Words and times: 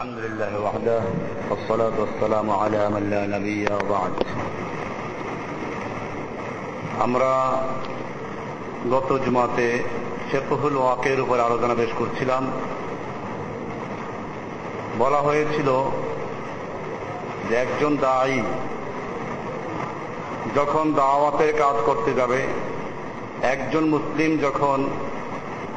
الحمد 0.00 0.18
لله 0.18 0.52
وحده 0.60 1.00
والصلاة 1.50 1.96
والسلام 1.98 2.50
على 2.52 2.82
من 2.88 3.02
لا 3.10 3.22
نبي 3.26 3.66
بعد 3.90 4.14
আমরা 7.00 7.32
গত 8.90 9.08
জুমাতে 9.24 9.66
শেফহুল 10.30 10.74
ওয়াকের 10.76 11.18
উপর 11.20 11.38
আলোচনা 11.40 11.74
পেশ 11.74 11.90
করছিলাম 11.98 12.42
বলা 14.98 15.20
হয়েছিল 15.20 15.68
যে 17.48 17.54
একজন 17.56 17.92
দায়ী 18.00 18.40
যখন 20.54 20.84
দাওয়াতের 20.94 21.52
কাজ 21.58 21.76
করতে 21.86 22.10
যাবে 22.14 22.40
একজন 23.54 23.84
মুসলিম 23.94 24.30
যখন 24.42 24.78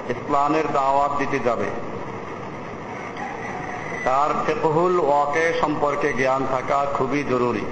ইসলামের 0.09 0.67
দাওয়াত 0.73 1.11
দিতে 1.19 1.39
যাবে 1.47 1.69
তার 4.04 4.30
ফেকহুল 4.46 5.00
ওয়াকে 5.00 5.52
সম্পর্কে 5.60 6.12
জ্ঞান 6.12 6.46
থাকা 6.50 6.86
খুবই 6.94 7.24
জরুরি। 7.24 7.64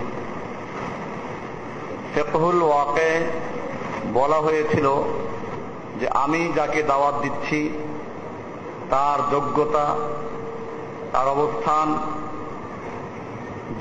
ফেকহুল 2.14 2.62
ওয়াকে 2.62 3.20
বলা 4.12 4.36
হয়েছিল 4.36 5.02
যে 6.00 6.08
আমি 6.08 6.52
যাকে 6.56 6.82
দাওয়াত 6.82 7.14
দিচ্ছি, 7.22 7.70
তার 8.90 9.30
যোগ্যতা, 9.30 9.96
তার 11.12 11.28
অবস্থান, 11.28 11.98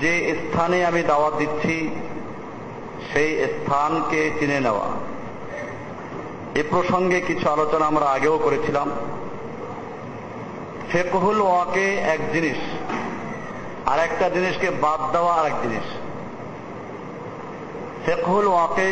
যে 0.01 0.35
স্থানে 0.41 0.85
আমি 0.85 1.03
দাওয়াত 1.03 1.33
দিচ্ছি, 1.37 1.89
সেই 3.13 3.47
স্থানকে 3.47 4.31
চিনে 4.39 4.59
নেওয়া। 4.59 4.87
এ 6.55 6.63
প্রসঙ্গে 6.69 7.21
কিছু 7.21 7.49
আলোচনা 7.49 7.85
আমরা 7.85 8.05
আগেও 8.05 8.37
করেছিলাম। 8.37 8.91
ফেকহুল 10.91 11.41
ওয়াকে 11.41 11.93
এক 11.95 12.21
জিনিস, 12.33 12.59
আর 13.85 13.99
একটা 13.99 14.29
জিনিসকে 14.29 14.69
বাদ 14.69 15.11
দেওয়া 15.11 15.33
আর 15.33 15.45
এক 15.45 15.53
জিনিস। 15.61 15.87
ফেকহুল 18.05 18.47
ওয়াকে 18.47 18.89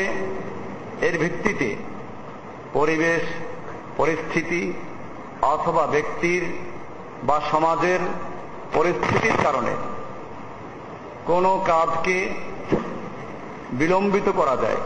এর 1.02 1.18
ভিত্তিতে 1.18 1.76
পরিবেশ, 2.74 3.22
পরিস্থিতি 3.98 4.74
অথবা 5.42 5.88
ব্যক্তির 5.88 6.44
বা 7.24 7.42
সমাজের 7.52 8.00
পরিস্থিতির 8.74 9.38
কারণে 9.44 9.74
কোনো 11.26 11.52
কাজকে 11.68 12.18
বিলম্বিত 13.74 14.30
করা 14.30 14.56
যায়। 14.56 14.82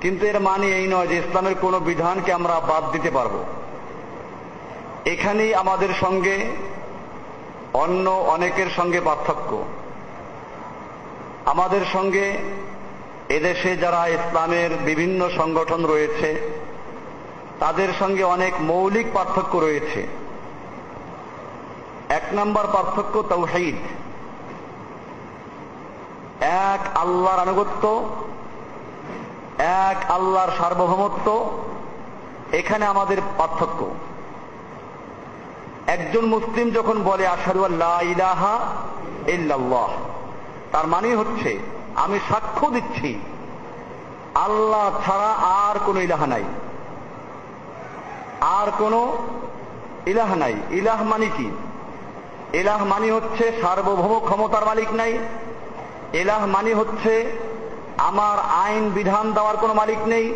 কিন্তু 0.00 0.26
এর 0.26 0.40
মানে 0.40 0.66
এই 0.66 0.86
নয় 0.86 1.06
যে 1.06 1.16
ইসলামের 1.16 1.54
কোনো 1.60 1.80
বিধানকে 1.80 2.32
আমরা 2.32 2.60
বাদ 2.60 2.84
দিতে 2.92 3.10
পারব। 3.10 3.34
এখানেই 5.06 5.54
আমাদের 5.54 5.88
সঙ্গে 6.00 6.46
অন্য 7.74 8.10
অনেকের 8.10 8.66
সঙ্গে 8.76 9.00
পার্থক্য। 9.00 9.64
আমাদের 11.44 11.80
সঙ্গে 11.92 12.38
এদেশে 13.28 13.76
যারা 13.76 14.08
ইসলামের 14.08 14.70
বিভিন্ন 14.84 15.28
সংগঠন 15.36 15.86
রয়েছে, 15.86 16.50
তাদের 17.60 17.88
সঙ্গে 17.98 18.24
অনেক 18.24 18.54
মৌলিক 18.60 19.06
পার্থক্য 19.14 19.58
রয়েছে। 19.58 20.06
এক 22.08 22.22
নম্বর 22.34 22.64
পার্থক্য 22.72 23.22
তৌহিদ 23.28 23.76
এক 26.40 26.96
আল্লাহর 26.96 27.40
আনুগত্য, 27.40 27.84
এক 29.58 30.10
আল্লাহর 30.10 30.52
সার্বভৌমত্ব, 30.58 31.26
এখানে 32.52 32.86
আমাদের 32.86 33.16
পার্থক্য। 33.38 33.80
একজন 35.86 36.24
মুসলিম 36.24 36.70
যখন 36.70 37.02
বলে 37.02 37.26
আশারু 37.26 37.64
আল্লাহ 37.64 38.02
ইলাহা 38.02 38.58
ইল্লাল্লাহ, 39.28 39.88
তার 40.72 40.86
মানে 40.86 41.16
হচ্ছে, 41.16 41.58
আমি 41.94 42.18
সাক্ষ্য 42.28 42.70
দিচ্ছি, 42.70 43.20
আল্লাহ 44.34 44.90
ছাড়া 45.06 45.32
আর 45.32 45.78
কোনো 45.86 46.00
ইলাহা 46.00 46.26
নাই। 46.26 46.44
আর 48.40 48.72
কোনো 48.78 49.16
ইলাহ 50.06 50.34
নাই। 50.34 50.54
ইলাহ 50.70 51.02
মানে 51.02 51.26
কি? 51.26 51.50
এলাহ 52.52 52.84
মানে 52.84 53.10
হচ্ছে 53.10 53.52
সার্বভৌম 53.60 54.20
ক্ষমতার 54.24 54.66
মালিক 54.66 54.92
নাই। 54.92 55.18
এলাহ 56.12 56.46
মানে 56.46 56.74
হচ্ছে 56.74 57.32
আমার 57.98 58.38
আইন 58.38 58.90
বিধান 58.90 59.32
দেওয়ার 59.32 59.56
কোনো 59.56 59.74
মালিক 59.74 59.98
নেই। 60.06 60.34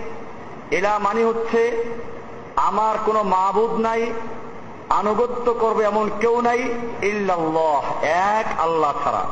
এলাহ 0.71 0.99
মানে 0.99 1.25
হচ্ছে 1.25 1.85
আমার 2.57 2.99
কোনো 3.07 3.23
মাবুদ 3.23 3.81
নাই। 3.81 4.13
আনুগত্য 4.91 5.55
করবে 5.55 5.85
এমন 5.85 6.11
কেউ 6.21 6.41
নাই 6.41 6.61
ইল্লাল্লাহ, 7.03 7.83
এক 8.39 8.47
আল্লাহ 8.61 8.93
ছাড়া। 9.05 9.25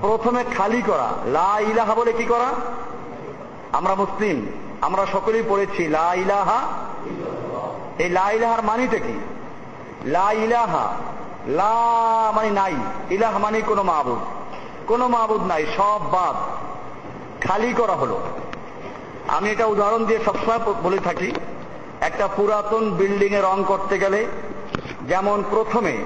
প্রথমে 0.00 0.44
খালি 0.56 0.82
করা, 0.82 1.08
লা 1.26 1.58
ইলাহা 1.60 1.94
বলে 1.94 2.12
কি 2.12 2.24
করা? 2.24 2.48
আমরা 3.72 3.94
মুসলিম, 3.94 4.46
আমরা 4.80 5.06
সকলেই 5.12 5.42
পড়েছি 5.48 5.88
লা 5.88 6.14
ইলাহা 6.14 6.58
এই 7.98 8.08
লা 8.08 8.30
ইলাহার 8.30 8.62
মানিটা 8.62 8.98
কি? 8.98 9.16
লা 10.04 10.32
ইলাহা, 10.32 10.84
লা 11.46 11.76
মানে 12.36 12.50
নাই, 12.50 12.74
ইলাহ 13.10 13.38
মানে 13.38 13.60
কোনো 13.60 13.82
মাহবুদ 13.82 14.18
কোনো 14.86 15.08
মাহবুদ 15.08 15.42
নাই, 15.42 15.66
সব 15.76 16.00
বাদ। 16.10 16.36
খালি 17.46 17.72
করা 17.72 17.92
হলো। 17.92 18.20
আমি 19.28 19.50
এটা 19.50 19.66
উদাহরণ 19.66 20.04
দিয়ে 20.04 20.20
সবসময় 20.24 20.60
বলে 20.82 20.98
থাকি, 20.98 21.32
একটা 22.00 22.28
পুরাতন 22.36 22.90
বিল্ডিং 22.90 23.34
এ 23.34 23.40
রং 23.40 23.64
করতে 23.66 23.98
গেলে 23.98 24.26
যেমন 25.08 25.42
প্রথমে 25.50 25.96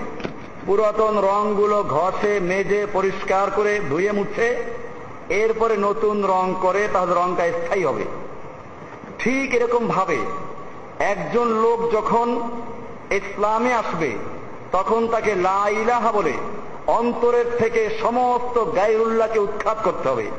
পুরাতন 0.66 1.18
রংগুলো 1.18 1.82
ঘষে, 1.82 2.40
মেজে, 2.40 2.86
পরিষ্কার 2.92 3.50
করে 3.50 3.80
ধুয়ে 3.88 4.12
মুছে, 4.12 4.56
এরপরে 5.28 5.76
নতুন 5.76 6.24
রং 6.24 6.54
করে 6.60 6.88
তাহলে 6.92 7.14
রংটা 7.14 7.44
স্থায়ী 7.48 7.84
হবে। 7.84 8.04
ঠিক 9.18 9.54
এরকম 9.54 9.86
ভাবে 9.88 10.18
একজন 10.98 11.48
লোক 11.48 11.92
যখন 11.92 12.50
ইসলামে 13.10 13.72
আসবে, 13.74 14.10
তখন 14.72 15.06
তাকে 15.06 15.34
লা 15.34 15.68
ইলাহা 15.68 16.12
বলে 16.12 16.32
অন্তরের 16.86 17.44
থেকে 17.58 17.98
সমস্ত 18.02 18.76
গাইরুল্লাহকে 18.76 19.38
উৎখাত 19.38 19.78
করতে 19.84 20.08
হবে। 20.08 20.30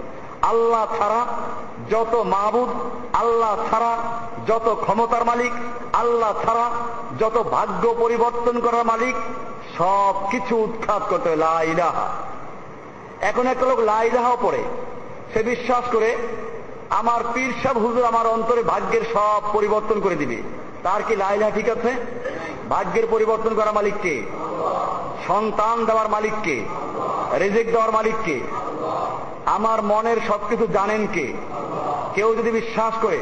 আল্লাহ 0.49 0.83
ছাড়া 0.97 1.21
যত 1.89 2.13
মাহবুদ, 2.33 2.69
আল্লাহ 3.13 3.53
ছাড়া 3.69 3.91
যত 4.47 4.67
ক্ষমতার 4.81 5.23
মালিক, 5.25 5.53
আল্লাহ 5.93 6.31
ছাড়া 6.45 6.65
যত 7.19 7.37
ভাগ্য 7.51 7.83
পরিবর্তন 7.99 8.59
করার 8.59 8.85
মালিক, 8.85 9.15
সব 9.77 10.13
কিছু 10.31 10.53
উৎখাত 10.55 11.03
করতে 11.09 11.35
লাইলাহা 11.35 12.07
এখন 13.21 13.47
একটা 13.47 13.65
লোক 13.65 13.79
লাইলাহাও 13.79 14.37
পড়ে, 14.41 14.61
সে 15.33 15.43
বিশ্বাস 15.43 15.83
করে, 15.91 16.09
আমার 16.89 17.21
পীর 17.33 17.51
সাহ 17.63 17.75
হুজুর 17.77 18.05
আমার 18.05 18.27
অন্তরে 18.27 18.61
ভাগ্যের 18.63 19.03
সব 19.13 19.41
পরিবর্তন 19.53 19.99
করে 19.99 20.16
দিবে। 20.16 20.37
তার 20.83 21.01
কি 21.07 21.13
লাইলাহা 21.16 21.51
ঠিক 21.51 21.69
আছে? 21.69 21.91
ভাগ্যের 22.69 23.05
পরিবর্তন 23.11 23.55
করা 23.55 23.71
মালিককে 23.71 24.13
সন্তান 25.27 25.85
দেওয়ার 25.85 26.09
মালিককে 26.09 26.55
রেজেক 27.39 27.67
দেওয়ার 27.71 27.91
মালিককে 27.91 28.35
আমার 29.49 29.83
মনের 29.83 30.17
সবকিছু 30.27 30.67
জানেন 30.67 31.07
কে? 31.13 31.33
কেউ 32.15 32.35
যদি 32.35 32.51
বিশ্বাস 32.51 32.93
করে 33.01 33.17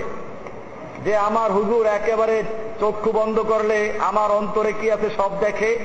যে 1.05 1.15
আমার 1.17 1.51
হুজুর 1.51 1.85
একেবারে 1.85 2.43
চক্ষু 2.79 3.11
বন্ধ 3.11 3.39
করলে 3.39 3.93
আমার 3.99 4.31
অন্তরে 4.31 4.73
কি 4.81 4.91
আছে 4.91 5.09
সব 5.17 5.39
দেখে, 5.39 5.79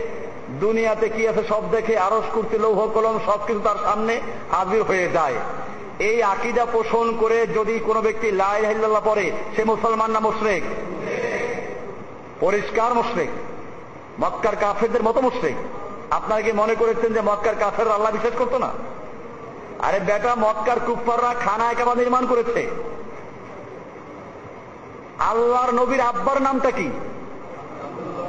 দুনিয়াতে 0.51 1.09
কি 1.09 1.29
আছে 1.29 1.43
সব 1.49 1.71
দেখে 1.71 1.99
আরস 1.99 2.25
করতে, 2.35 2.59
লৌহ 2.59 2.87
কলম 2.87 3.19
সবকিছু 3.27 3.61
তার 3.65 3.77
সামনে 3.85 4.21
হাজির 4.51 4.83
হয়ে 4.83 5.09
যায়। 5.09 5.35
এই 5.99 6.23
আকিদা 6.23 6.65
পোষণ 6.65 7.17
করে 7.21 7.47
যদি 7.47 7.79
কোনো 7.79 8.03
ব্যক্তি 8.03 8.31
লাই 8.31 8.65
হাইল্লাহ 8.65 9.01
পড়ে, 9.05 9.33
সে 9.57 9.65
মুসলমান 9.65 10.11
না 10.11 10.21
মুশরেক? 10.21 10.63
পরিষ্কার 12.41 12.95
মুশরেক। 12.95 13.29
মক্কার 14.21 14.57
কাফেরদের 14.57 15.03
মতো 15.03 15.21
মুশরেক। 15.21 15.55
আপনারা 16.11 16.43
কি 16.43 16.53
মনে 16.53 16.75
করেছেন 16.75 17.13
যে 17.13 17.21
মক্কার 17.21 17.55
কাফের 17.61 17.89
আল্লাহ 17.89 18.13
বিশ্বাস 18.13 18.35
করতো 18.39 18.59
না? 18.59 18.69
আরে 19.83 20.01
বেটা, 20.01 20.35
মক্কার 20.35 20.81
কুফাররা 20.81 21.35
খানা 21.35 21.71
একেবারে 21.71 21.99
নির্মাণ 21.99 22.27
করেছে। 22.27 22.71
আল্লাহর 25.19 25.75
নবীর 25.75 26.01
আব্বার 26.01 26.43
নামটা 26.43 26.71
কি? 26.71 26.91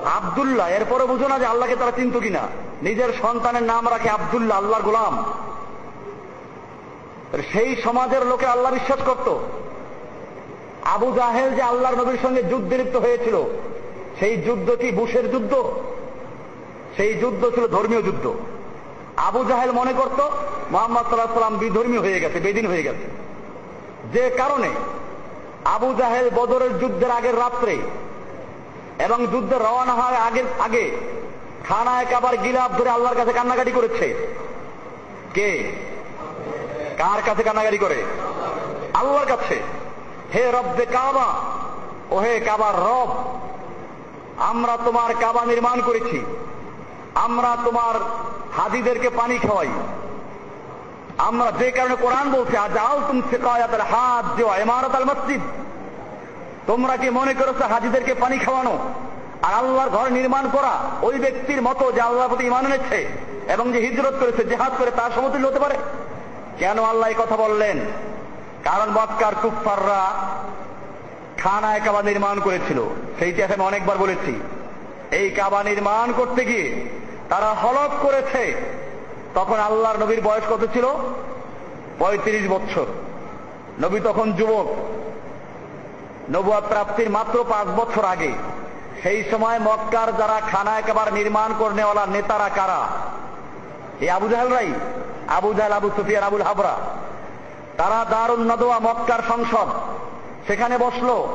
আবদুল্লাহ। 0.06 0.70
এরপরে 0.70 1.06
বুঝো 1.06 1.28
না 1.28 1.40
যে 1.40 1.46
আল্লাহকে 1.46 1.76
তারা 1.76 1.92
চিনত 1.92 2.18
কিনা। 2.18 2.40
নিজের 2.82 3.14
সন্তানের 3.22 3.64
নাম 3.64 3.90
রাখে 3.90 4.10
আবদুল্লাহ, 4.10 4.58
আল্লাহর 4.58 4.84
গোলাম। 4.84 5.24
সেই 7.52 7.76
সমাজের 7.76 8.26
লোকে 8.26 8.46
আল্লাহ 8.46 8.74
বিশ্বাস 8.74 9.00
করত। 9.06 9.38
আবু 10.84 11.12
জাহেল 11.12 11.56
যে 11.56 11.62
আল্লাহর 11.62 11.96
নবীর 11.96 12.18
সঙ্গে 12.22 12.44
যুদ্ধে 12.44 12.78
লিপ্ত 12.78 12.96
হয়েছিল, 12.96 13.44
সেই 14.20 14.38
যুদ্ধ 14.38 14.72
কি 14.72 14.92
বুশের 14.92 15.32
যুদ্ধ? 15.32 15.74
সেই 16.98 17.14
যুদ্ধ 17.14 17.50
ছিল 17.50 17.68
ধর্মীয় 17.68 18.02
যুদ্ধ। 18.02 18.34
আবু 19.18 19.45
জাহেল 19.45 19.71
মনে 19.71 19.94
করত, 19.94 20.30
মোহাম্মদ 20.71 21.04
সাল্লাহ 21.04 21.33
সাল্লাম 21.33 21.57
বিধর্মী 21.57 21.98
হয়ে 21.98 22.19
গেছে, 22.19 22.39
বেদিন 22.39 22.68
হয়ে 22.68 22.83
গেছে। 22.83 23.06
যে 24.13 24.30
কারণে 24.30 24.69
আবু 25.65 25.94
জাহেল 25.94 26.30
বদরের 26.30 26.80
যুদ্ধের 26.80 27.12
আগের 27.12 27.39
রাত্রে 27.39 27.77
এবং 29.00 29.27
যুদ্ধে 29.27 29.56
রওনা 29.56 29.94
হওয়ার 29.94 30.15
আগের, 30.15 30.44
আগে 30.60 30.92
খানায় 31.63 32.06
কাবার 32.06 32.38
গিলাপ 32.38 32.71
ধরে 32.71 32.89
আল্লাহর 32.89 33.15
কাছে 33.15 33.33
কান্নাকাটি 33.33 33.71
করেছে। 33.71 34.27
কে? 35.33 35.71
কার 36.98 37.21
কাছে 37.25 37.44
কান্নাকাটি 37.44 37.77
করে? 37.77 38.04
আল্লাহর 38.94 39.25
কাছে। 39.25 39.62
হে 40.33 40.51
রব্বে 40.51 40.86
কাবা 40.86 41.33
ও 42.12 42.18
হে 42.18 42.39
কাবার 42.39 42.75
রব, 42.75 43.09
আমরা 44.38 44.77
তোমার 44.86 45.13
কাবা 45.19 45.45
নির্মাণ 45.45 45.81
করেছি। 45.81 46.25
আমরা 47.16 47.57
তোমার 47.66 48.00
হাজিদেরকে 48.58 49.10
পানি 49.10 49.38
খাওয়াই। 49.38 49.70
আমরা 51.18 51.52
যে 51.52 51.72
কারণে 51.72 51.96
কোরআন 51.96 52.32
বলছে, 52.32 52.58
আজ 52.58 52.78
আল 52.78 53.00
তুম 53.08 53.22
শেখায়াতের 53.30 53.82
হাত 53.82 54.26
যে 54.38 54.44
ইমারত 54.62 54.96
আল 54.96 55.06
মসজিদ। 55.06 55.42
তোমরা 56.68 56.98
কি 56.98 57.10
মনে 57.10 57.34
করেছ 57.34 57.62
হাজিদেরকে 57.62 58.14
পানি 58.14 58.38
খাওয়ানো? 58.38 58.78
আর 59.42 59.54
আল্লাহর 59.54 59.90
ঘর 59.90 60.08
নির্মাণ 60.10 60.50
করা 60.50 60.80
ওই 61.02 61.20
ব্যক্তির 61.20 61.62
মতো 61.62 61.92
যে 61.92 62.02
আল্লাহর 62.02 62.28
প্রতি 62.28 62.46
ইমান 62.46 62.66
এনেছে 62.66 63.00
এবং 63.54 63.72
যে 63.72 63.80
হিজরত 63.80 64.14
করেছে, 64.20 64.44
জেহাদ 64.44 64.72
করে 64.78 64.92
তার 64.92 65.12
সমতুল্য 65.16 65.48
হতে 65.48 65.60
পারে? 65.60 65.76
কেন 66.60 66.84
আল্লাহ 66.84 67.10
এই 67.10 67.16
কথা 67.18 67.36
বললেন? 67.36 67.80
কারণ 68.64 68.92
মক্কার 68.92 69.36
কুফাররা 69.42 70.04
খানায় 71.38 71.82
কাবা 71.86 72.02
নির্মাণ 72.02 72.40
করেছিল। 72.40 72.84
সেইটি 73.20 73.42
এখন 73.42 73.62
অনেকবার 73.62 73.98
বলেছি, 73.98 74.40
এই 75.12 75.30
কাবা 75.30 75.64
নির্মাণ 75.64 76.14
করতে 76.16 76.46
গিয়ে 76.46 76.90
তারা 77.33 77.53
হলক 77.53 77.89
করেছে। 78.01 78.53
তখন 79.35 79.59
আল্লাহর 79.59 79.97
নবীর 79.97 80.21
বয়স 80.21 80.44
কত 80.50 80.68
ছিল? 80.74 80.85
পঁয়ত্রিশ 82.00 82.50
বছর। 82.50 82.85
নবী 83.81 84.00
তখন 84.00 84.33
যুবক। 84.33 84.75
নবুয়া 86.31 86.62
প্রাপ্তির 86.62 87.09
মাত্র 87.09 87.45
পাঁচ 87.50 87.68
বছর 87.68 88.06
আগে। 88.06 88.31
সেই 89.03 89.24
সময় 89.31 89.59
মক্কার 89.59 90.18
যারা 90.18 90.41
খানা 90.51 90.80
একেবারে 90.80 91.12
নির্মাণ 91.12 91.53
করনেওয়ালা 91.59 92.06
নেতারা 92.06 92.50
কারা? 92.50 92.88
এই 94.00 94.09
আবু 94.09 94.27
জাহেলরাই 94.27 94.74
আবু 95.27 95.53
জাহেল, 95.53 95.74
আবু 95.74 95.89
সুফিয়ান, 95.95 96.24
আবুল 96.24 96.41
হাবরা। 96.41 96.75
তারা 97.77 98.06
দারুণ 98.09 98.51
নদোয়া 98.51 98.80
মক্কার 98.80 99.19
সংসদ। 99.27 99.68
সেখানে 100.47 100.77
বসল। 100.77 101.27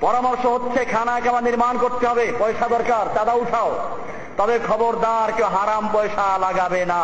পরামর্শ 0.00 0.46
হচ্ছে 0.46 0.84
খানায় 0.84 1.20
কাবা 1.20 1.40
নির্মাণ 1.40 1.78
করতে 1.78 2.06
হবে। 2.06 2.32
পয়সা 2.38 2.68
দরকার, 2.68 3.06
চাঁদা 3.14 3.32
উঠাও। 3.32 3.98
তবে 4.38 4.58
খবরদার 4.68 5.32
কেউ 5.32 5.46
হারাম 5.46 5.88
পয়সা 5.92 6.38
লাগাবে 6.38 6.84
না। 6.84 7.02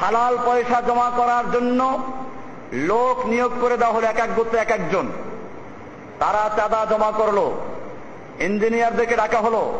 হালাল 0.00 0.38
পয়সা 0.46 0.80
জমা 0.80 1.10
করার 1.16 1.50
জন্য 1.50 1.80
লোক 2.72 3.26
নিয়োগ 3.26 3.52
করে 3.60 3.76
দেওয়া 3.76 3.94
হলো 3.94 4.06
এক 4.06 4.18
এক 4.18 4.34
গোত্র 4.34 4.56
এক 4.58 4.70
একজন। 4.70 5.06
তারা 6.18 6.50
চাঁদা 6.56 6.86
জমা 6.90 7.10
করল, 7.12 7.38
ইঞ্জিনিয়ারদেরকে 8.40 9.16
ডাকা 9.16 9.38
হলো। 9.38 9.72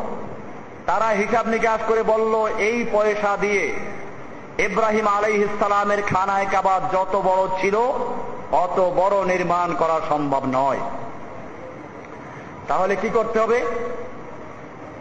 তারা 0.87 1.09
হিসাব 1.09 1.47
নিকাশ 1.47 1.81
করে 1.87 2.03
বলল, 2.03 2.35
এই 2.59 2.87
পয়সা 2.93 3.37
দিয়ে 3.37 3.65
ইব্রাহিম 4.59 5.07
আলাই 5.09 5.35
ইসলামের 5.35 6.03
খানায় 6.03 6.47
কাবা 6.53 6.81
যত 6.93 7.15
বড় 7.25 7.43
ছিল, 7.61 7.77
অত 8.53 8.79
বড় 8.97 9.17
নির্মাণ 9.25 9.75
করা 9.75 10.01
সম্ভব 10.09 10.43
নয়। 10.53 10.81
তাহলে 12.69 12.97
কি 12.97 13.09
করতে 13.09 13.41
হবে? 13.41 13.59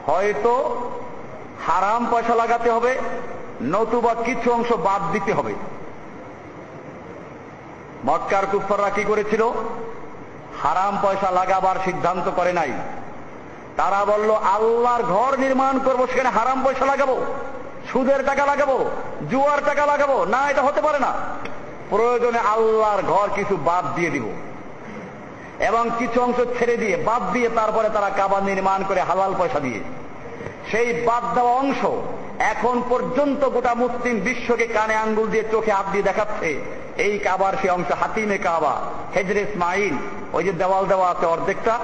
হয়তো 0.08 0.82
হারাম 1.68 2.08
পয়সা 2.12 2.36
লাগাতে 2.36 2.72
হবে, 2.72 2.98
নতুবা 3.62 4.16
কিছু 4.16 4.52
অংশ 4.52 4.72
বাদ 4.72 5.12
দিতে 5.12 5.34
হবে। 5.34 5.54
মক্কার 8.06 8.46
কুফাররা 8.46 8.90
কি 8.90 9.04
করেছিল? 9.04 9.52
হারাম 10.64 10.98
পয়সা 11.02 11.32
লাগাবার 11.32 11.76
সিদ্ধান্ত 11.86 12.32
করে 12.36 12.54
নাই। 12.54 12.72
তারা 13.78 14.06
বলল, 14.06 14.32
আল্লাহর 14.32 15.04
ঘর 15.04 15.38
নির্মাণ 15.38 15.80
করব, 15.80 16.08
সেখানে 16.08 16.30
হারাম 16.30 16.64
পয়সা 16.64 16.86
লাগাবো। 16.86 17.26
সুদের 17.92 18.26
টাকা 18.26 18.46
লাগাবো, 18.46 18.92
জুয়ার 19.30 19.60
টাকা 19.66 19.86
লাগাবো। 19.86 20.26
না, 20.26 20.50
এটা 20.50 20.62
হতে 20.62 20.82
পারে 20.82 21.00
না। 21.00 21.14
প্রয়োজনে 21.90 22.40
আল্লাহর 22.40 23.02
ঘর 23.02 23.30
কিছু 23.36 23.58
বাদ 23.58 23.96
দিয়ে 23.96 24.10
দিব। 24.10 24.32
এবং 25.60 25.90
কিছু 26.00 26.22
অংশ 26.22 26.36
ছেড়ে 26.60 26.78
দিয়ে, 26.78 26.98
বাদ 26.98 27.22
দিয়ে 27.34 27.50
তারপরে 27.50 27.90
তারা 27.90 28.10
কাবা 28.10 28.42
নির্মাণ 28.42 28.84
করে 28.88 29.02
হালাল 29.02 29.36
পয়সা 29.38 29.60
দিয়ে। 29.60 29.80
সেই 30.72 31.04
বাদ 31.06 31.24
দেওয়া 31.36 31.52
অংশ 31.52 31.86
এখন 32.40 32.82
পর্যন্ত 32.90 33.46
গোটা 33.46 33.74
মুসলিম 33.76 34.20
বিশ্বকে 34.20 34.68
কানে 34.68 34.96
আঙ্গুল 34.96 35.28
দিয়ে, 35.28 35.44
চোখে 35.52 35.72
হাত 35.72 35.86
দিয়ে 35.92 36.04
দেখাচ্ছে। 36.04 36.62
এই 36.98 37.20
কাবার 37.20 37.54
সেই 37.62 37.70
অংশ 37.70 37.92
হাতিমে 37.92 38.38
কাবা, 38.38 38.82
হেজরে 39.16 39.42
ইসমাইল 39.42 39.96
ওই 40.34 40.44
যে 40.44 40.52
দেওয়াল 40.52 40.86
দেওয়া 40.86 41.10
আছে 41.10 41.26
অর্ধেকটা, 41.26 41.80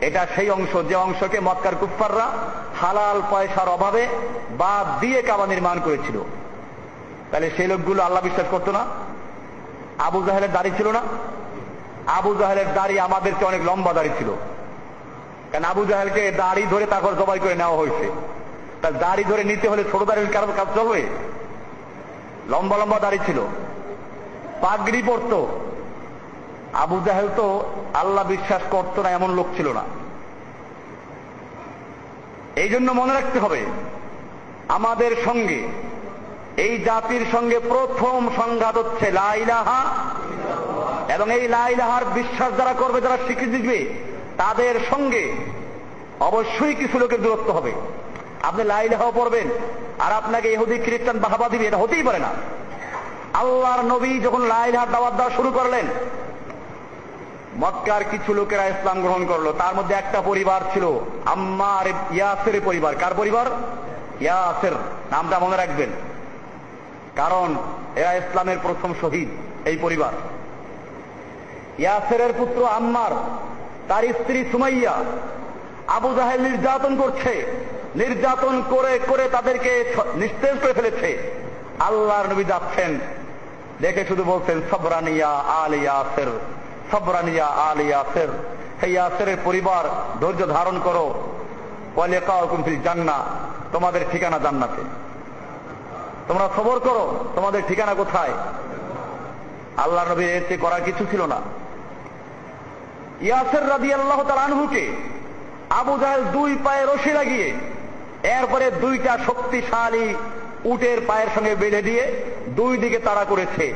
এটা 0.00 0.26
সেই 0.36 0.50
অংশ, 0.50 0.76
যে 0.76 0.94
অংশকে 0.94 1.40
মক্কার 1.40 1.74
কুফাররা 1.74 2.30
হালাল 2.80 3.22
পয়সার 3.30 3.68
অভাবে 3.68 4.06
বাদ 4.50 5.00
দিয়ে 5.00 5.22
কাবা 5.22 5.46
নির্মাণ 5.46 5.80
করেছিল। 5.80 6.22
তাহলে 7.30 7.50
সেই 7.56 7.66
লোকগুলো 7.66 8.02
আল্লাহ 8.02 8.22
বিশ্বাস 8.22 8.46
করতো 8.50 8.72
না? 8.72 8.86
আবু 9.98 10.22
জাহেলের 10.22 10.52
দাড়ি 10.52 10.70
ছিল 10.76 10.90
না? 10.90 11.00
আবু 12.18 12.34
জাহেলের 12.34 12.74
দাড়ি 12.74 13.00
আমাদেরকে 13.00 13.44
অনেক 13.44 13.62
লম্বা 13.64 13.92
দাড়ি 13.92 14.10
ছিল। 14.18 14.30
কারণ 15.52 15.64
আবু 15.64 15.84
জাহেলকে 15.84 16.22
দাড়ি 16.32 16.62
ধরে 16.70 16.86
তারপর 16.86 17.12
জবাই 17.14 17.38
করে 17.38 17.54
নেওয়া 17.54 17.76
হয়েছে। 17.76 18.06
তার 18.82 18.98
দাড়ি 18.98 19.24
ধরে 19.24 19.44
নিতে 19.44 19.68
হলে 19.68 19.84
ছোট 19.92 20.02
দাড়ির 20.02 20.32
কারণ 20.32 20.50
কাজ 20.56 20.68
চলবে 20.74 21.02
লম্বা 22.48 22.76
লম্বা 22.76 22.98
দাড়ি 22.98 23.18
ছিল। 23.26 23.38
পাগড়ি 24.60 25.02
পরতো। 25.06 25.40
আবু 26.74 27.00
জাহেল 27.06 27.28
তো 27.36 27.46
আল্লাহ 27.94 28.24
বিশ্বাস 28.24 28.62
করতো 28.70 29.02
না, 29.02 29.10
এমন 29.10 29.30
লোক 29.34 29.46
ছিল 29.56 29.68
না। 29.72 29.84
এই 32.56 32.68
জন্য 32.68 32.92
মনে 32.92 33.12
রাখতে 33.12 33.38
হবে, 33.38 33.60
আমাদের 34.68 35.12
সঙ্গে, 35.24 35.60
এই 36.56 36.78
জাতির 36.78 37.24
সঙ্গে 37.32 37.58
প্রথম 37.58 38.28
সংঘাত 38.36 38.78
হচ্ছে 38.78 39.10
লাইলাহা 39.10 39.80
এবং 41.14 41.34
এই 41.34 41.48
লাইলাহার 41.48 42.04
বিশ্বাস 42.04 42.58
যারা 42.58 42.72
করবে, 42.72 43.00
যারা 43.00 43.16
স্বীকৃতি 43.16 43.50
দিবে, 43.50 43.86
তাদের 44.36 44.80
সঙ্গে 44.90 45.32
অবশ্যই 46.20 46.74
কিছু 46.74 46.98
লোকের 46.98 47.22
দূরত্ব 47.22 47.52
হবে। 47.52 47.72
আপনি 48.42 48.64
লাইলাহাও 48.64 49.12
পড়বেন, 49.14 49.46
আর 49.98 50.12
আপনাকে 50.12 50.52
ইহুদি, 50.52 50.78
খ্রিস্টান 50.78 51.18
বাহাবা 51.18 51.48
দিবে, 51.48 51.66
এটা 51.66 51.76
হতেই 51.76 52.02
পারে 52.02 52.18
না। 52.18 52.28
আল্লাহর 53.34 53.84
নবী 53.84 54.20
যখন 54.20 54.42
লাইলাহার 54.42 54.90
দাওয়াত 54.90 55.14
দেওয়া 55.14 55.30
শুরু 55.30 55.50
করলেন, 55.50 55.86
মক্কার 57.58 58.04
কিছু 58.04 58.34
লোকেরা 58.34 58.66
ইসলাম 58.66 59.00
গ্রহণ 59.00 59.26
করল। 59.26 59.52
তার 59.52 59.74
মধ্যে 59.74 59.94
একটা 59.94 60.22
পরিবার 60.22 60.60
ছিল 60.72 61.00
আম্মার 61.26 62.14
ইয়াসের 62.14 62.60
পরিবার। 62.64 62.94
কার 62.96 63.14
পরিবার? 63.14 63.46
ইয়াসের। 64.20 64.72
নামটা 65.10 65.38
মনে 65.38 65.56
রাখবেন। 65.56 65.88
কারণ 67.16 67.54
এরা 67.96 68.14
ইসলামের 68.14 68.56
প্রথম 68.62 68.94
শহীদ, 69.00 69.28
এই 69.66 69.76
পরিবার। 69.76 70.12
ইয়াসেরের 71.78 72.32
পুত্র 72.38 72.66
আম্মার, 72.66 73.10
তার 73.88 74.02
স্ত্রী 74.02 74.44
সুমাইয়া, 74.52 74.92
আবু 75.86 76.14
জাহেল 76.14 76.40
নির্যাতন 76.40 76.96
করছে। 76.96 77.46
নির্যাতন 77.96 78.62
করে 78.70 78.98
করে 79.06 79.28
তাদেরকে 79.32 79.94
নিস্তেজ 80.14 80.60
করে 80.62 80.72
ফেলেছে। 80.72 81.32
আল্লাহর 81.78 82.32
নবী 82.32 82.44
যাচ্ছেন। 82.44 82.98
দেখে 83.80 84.04
শুধু 84.04 84.24
বলছেন, 84.24 84.60
সবরানিয়া 84.70 85.28
আল 85.28 85.74
ইয়াসের, 85.74 86.26
সবরানিয়া 86.90 87.46
আল 87.46 87.80
ইয়াসের। 87.80 88.28
হে 88.82 88.90
ইয়াসের 88.90 89.36
পরিবার, 89.44 89.84
ধৈর্য 90.20 90.46
ধারণ 90.48 90.80
করো। 90.84 91.14
জান্না, 92.84 93.24
তোমাদের 93.72 94.00
ঠিকানা 94.12 94.38
জান্নাতে। 94.38 94.82
তোমরা 96.28 96.48
খবর 96.56 96.78
করো, 96.78 97.24
তোমাদের 97.34 97.62
ঠিকানা 97.68 97.94
কোথায়? 97.94 98.32
আল্লাহ 99.76 100.12
নবী 100.12 100.24
এতে 100.24 100.56
করার 100.56 100.80
কিছু 100.84 101.06
ছিল 101.10 101.26
না। 101.26 101.40
ইয়াসের 103.28 103.64
রাদি 103.72 103.90
আল্লাহ 103.98 104.20
তার 104.28 104.40
আনহুকে 104.46 104.84
আবু 105.80 105.94
জাহেল 106.02 106.22
দুই 106.36 106.52
পায়ে 106.64 106.84
রশি 106.84 107.12
লাগিয়ে, 107.18 107.48
এরপরে 108.36 108.66
দুইটা 108.84 109.12
শক্তিশালী 109.26 110.06
উটের 110.72 110.98
পায়ের 111.08 111.30
সঙ্গে 111.34 111.54
বেঁধে 111.62 111.82
দিয়ে 111.88 112.02
দুই 112.58 112.72
দিকে 112.82 112.98
তাড়া 113.06 113.24
করেছে 113.24 113.66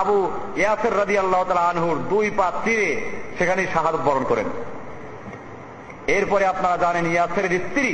আবু 0.00 0.18
ইয়াসের 0.60 0.94
রাদি 1.00 1.16
আল্লাহ 1.22 1.42
তালা 1.48 1.64
আনহুর 1.72 1.96
দুই 2.12 2.26
পা 2.38 2.46
তীরে 2.64 2.90
সেখানে 3.38 3.62
শাহাদত 3.74 4.02
বরণ 4.08 4.24
করেন। 4.30 4.48
এরপরে 6.16 6.44
আপনারা 6.52 6.76
জানেন 6.84 7.06
ইয়াসের 7.12 7.46
স্ত্রী 7.64 7.90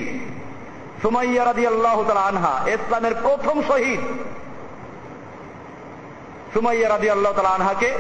সুমাইয়া 1.03 1.45
রাদি 1.45 1.65
আল্লাহ 1.73 1.97
তালা 2.09 2.25
আনহা 2.31 2.55
ইসলামের 2.77 3.15
প্রথম 3.25 3.57
শহীদ। 3.69 4.03
সুমাইয়া 6.55 6.89
রাদি 6.89 7.09
আল্লাহ 7.11 7.33
তালা 7.37 7.57
আনহাকে 7.59 7.91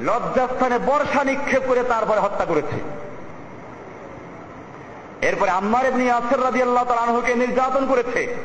লজ্জাস্থানে 0.00 0.78
বর্ষা 0.78 1.24
নিক্ষেপ 1.24 1.62
করে 1.66 1.82
তারপরে 1.82 2.20
হত্যা 2.20 2.44
করেছে। 2.44 2.78
এরপরে 5.22 5.50
আম্মার 5.50 5.84
এমনি 5.86 6.10
আসর 6.10 6.44
রাজি 6.44 6.62
আল্লাহ 6.62 6.84
তালা 6.84 7.00
আনহুকে 7.00 7.34
নির্যাতন 7.34 7.86
করেছে। 7.86 8.36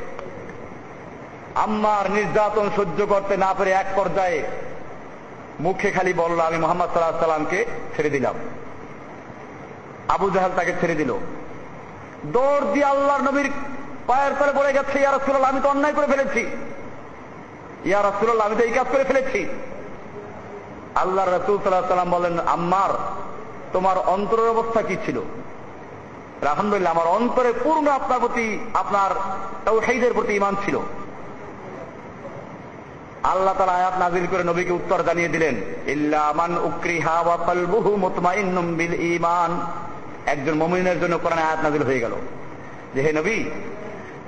আম্মার 1.56 2.12
নির্যাতন 2.12 2.70
সহ্য 2.76 3.06
করতে 3.06 3.38
না 3.38 3.54
পেরে 3.54 3.72
এক 3.72 3.88
পর্যায়ে 3.96 4.44
মুখে 5.60 5.92
খালি 5.92 6.14
বলল, 6.14 6.40
আমি 6.40 6.58
মোহাম্মদ 6.58 6.90
সাল্লাহ 6.92 7.20
সাল্লামকে 7.20 7.66
ছেড়ে 7.96 8.10
দিলাম। 8.10 8.36
আবু 10.08 10.30
জাহাল 10.30 10.52
তাকে 10.56 10.74
ছেড়ে 10.82 10.96
দিল। 10.96 11.14
দৌড় 12.24 12.66
দিয়ে 12.74 12.86
আল্লাহর 12.86 13.22
নবীর 13.22 13.50
পায়ের 14.08 14.34
তলে 14.40 14.54
পড়ে 14.54 14.74
গেছে, 14.74 15.00
ইয়া 15.00 15.12
রাসূলুল্লাহ, 15.12 15.52
আমি 15.52 15.62
তো 15.62 15.70
অন্যায় 15.70 15.94
করে 15.94 16.08
ফেলেছি। 16.08 16.46
ইয়া 17.86 18.02
রাসূলুল্লাহ, 18.04 18.48
আমি 18.48 18.56
তো 18.56 18.64
এই 18.64 18.72
কাজ 18.72 18.88
করে 18.92 19.04
ফেলেছি। 19.04 19.46
আল্লাহ 21.02 21.26
রসুল 21.26 21.58
সাল্লাহ 21.64 21.88
সাল্লাম 21.88 22.12
বলেন, 22.12 22.40
আম্মার, 22.40 22.90
তোমার 23.74 23.98
অন্তরের 23.98 24.50
অবস্থা 24.50 24.82
কি 24.82 24.96
ছিল? 25.06 25.18
আলহামদুলিল্লাহ, 26.42 26.94
আমার 26.94 27.08
অন্তরে 27.08 27.54
পূর্ণ 27.64 27.88
আপনার 27.88 28.20
প্রতি, 28.20 28.60
আপনার 28.74 29.12
তৌহিদের 29.66 30.14
প্রতি 30.14 30.34
ইমান 30.34 30.56
ছিল। 30.66 30.80
আল্লাহ 33.24 33.54
তালা 33.58 33.72
আয়াত 33.72 33.94
নাজিল 34.00 34.28
করে 34.32 34.44
নবীকে 34.44 34.74
উত্তর 34.74 35.04
জানিয়ে 35.04 35.28
দিলেন 35.28 35.56
ইল্লামান 35.86 36.58
উকরিহা 36.58 37.20
ওয়া 37.20 37.38
কলবুহু 37.38 37.96
মুতমাইন্নুম 37.96 38.74
বিল 38.74 38.94
ঈমান। 38.94 39.52
একজন 40.26 40.54
মুমিনের 40.54 41.00
জন্য 41.00 41.18
কোরআন 41.18 41.40
আয়াত 41.40 41.60
নাজিল 41.64 41.84
হয়ে 41.84 42.00
গেল। 42.00 42.12
যে 42.96 43.02
হে 43.02 43.14
নবী, 43.14 43.44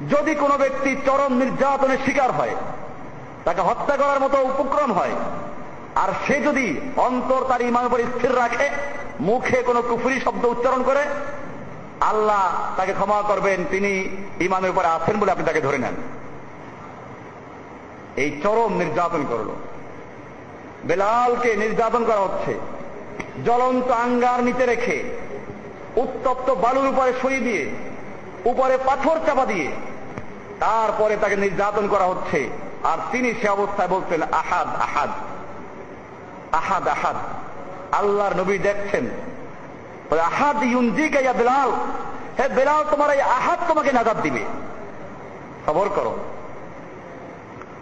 যদি 0.10 0.36
কোনো 0.36 0.58
ব্যক্তি 0.58 0.96
চরম 1.06 1.34
নির্যাতনের 1.34 1.98
শিকার 2.06 2.32
হয়, 2.32 2.56
তাকে 3.44 3.62
হত্যা 3.62 3.98
করার 3.98 4.20
মতো 4.20 4.38
উপক্রম 4.38 4.94
হয় 4.94 5.16
আর 5.95 6.10
সে 6.27 6.41
যদি 6.41 6.79
অন্তর 6.98 7.45
তার 7.48 7.62
ইমান 7.62 7.86
উপর 7.86 8.00
স্থির 8.00 8.38
রাখে, 8.38 8.69
মুখে 9.19 9.63
কোনো 9.63 9.81
কুফুরি 9.81 10.19
শব্দ 10.19 10.45
উচ্চারণ 10.45 10.83
করে, 10.83 11.05
আল্লাহ 12.01 12.53
তাকে 12.77 12.93
ক্ষমা 12.93 13.21
করবেন, 13.21 13.65
তিনি 13.69 14.10
ইমানের 14.39 14.69
উপরে 14.69 14.88
আছেন 14.88 15.19
বলে 15.19 15.31
আপনি 15.31 15.45
তাকে 15.45 15.62
ধরে 15.62 15.77
নেন। 15.77 15.93
এই 18.15 18.41
চরম 18.43 18.77
নির্যাতন 18.77 19.25
করল। 19.29 19.50
বেলালকে 20.83 21.55
নির্যাতন 21.55 22.05
করা 22.05 22.19
হচ্ছে। 22.19 22.60
জ্বলন্ত 23.43 23.91
আঙ্গার 23.91 24.43
নিচে 24.43 24.65
রেখে, 24.65 25.03
উত্তপ্ত 25.95 26.51
বালুর 26.51 26.88
উপরে 26.88 27.13
সরিয়ে 27.21 27.39
দিয়ে, 27.39 27.69
উপরে 28.45 28.77
পাথর 28.86 29.19
চাপা 29.25 29.45
দিয়ে, 29.45 29.71
তারপরে 30.60 31.17
তাকে 31.21 31.36
নির্যাতন 31.36 31.88
করা 31.88 32.03
হচ্ছে। 32.03 32.50
আর 32.83 32.98
তিনি 33.12 33.33
সে 33.41 33.50
অবস্থায় 33.50 33.88
বলছেন 33.88 34.21
আহাদ 34.21 34.67
আহাদ। 34.67 35.10
আহাদ 36.51 36.88
আহাদ। 36.88 37.15
আল্লাহর 37.91 38.36
নবী 38.36 38.58
দেখছেন। 38.58 39.08
আহাদ 40.20 40.63
ইউনজি 40.63 41.10
গাইয়া 41.10 41.34
বেলাল। 41.34 41.72
হে 42.39 42.50
বেলাল, 42.50 42.84
তোমার 42.91 43.12
এই 43.12 43.22
আহাদ 43.22 43.60
তোমাকে 43.67 43.91
নাজাদ 43.91 44.22
দিবে। 44.22 44.43
খবর 45.65 45.89
করো। 45.89 46.17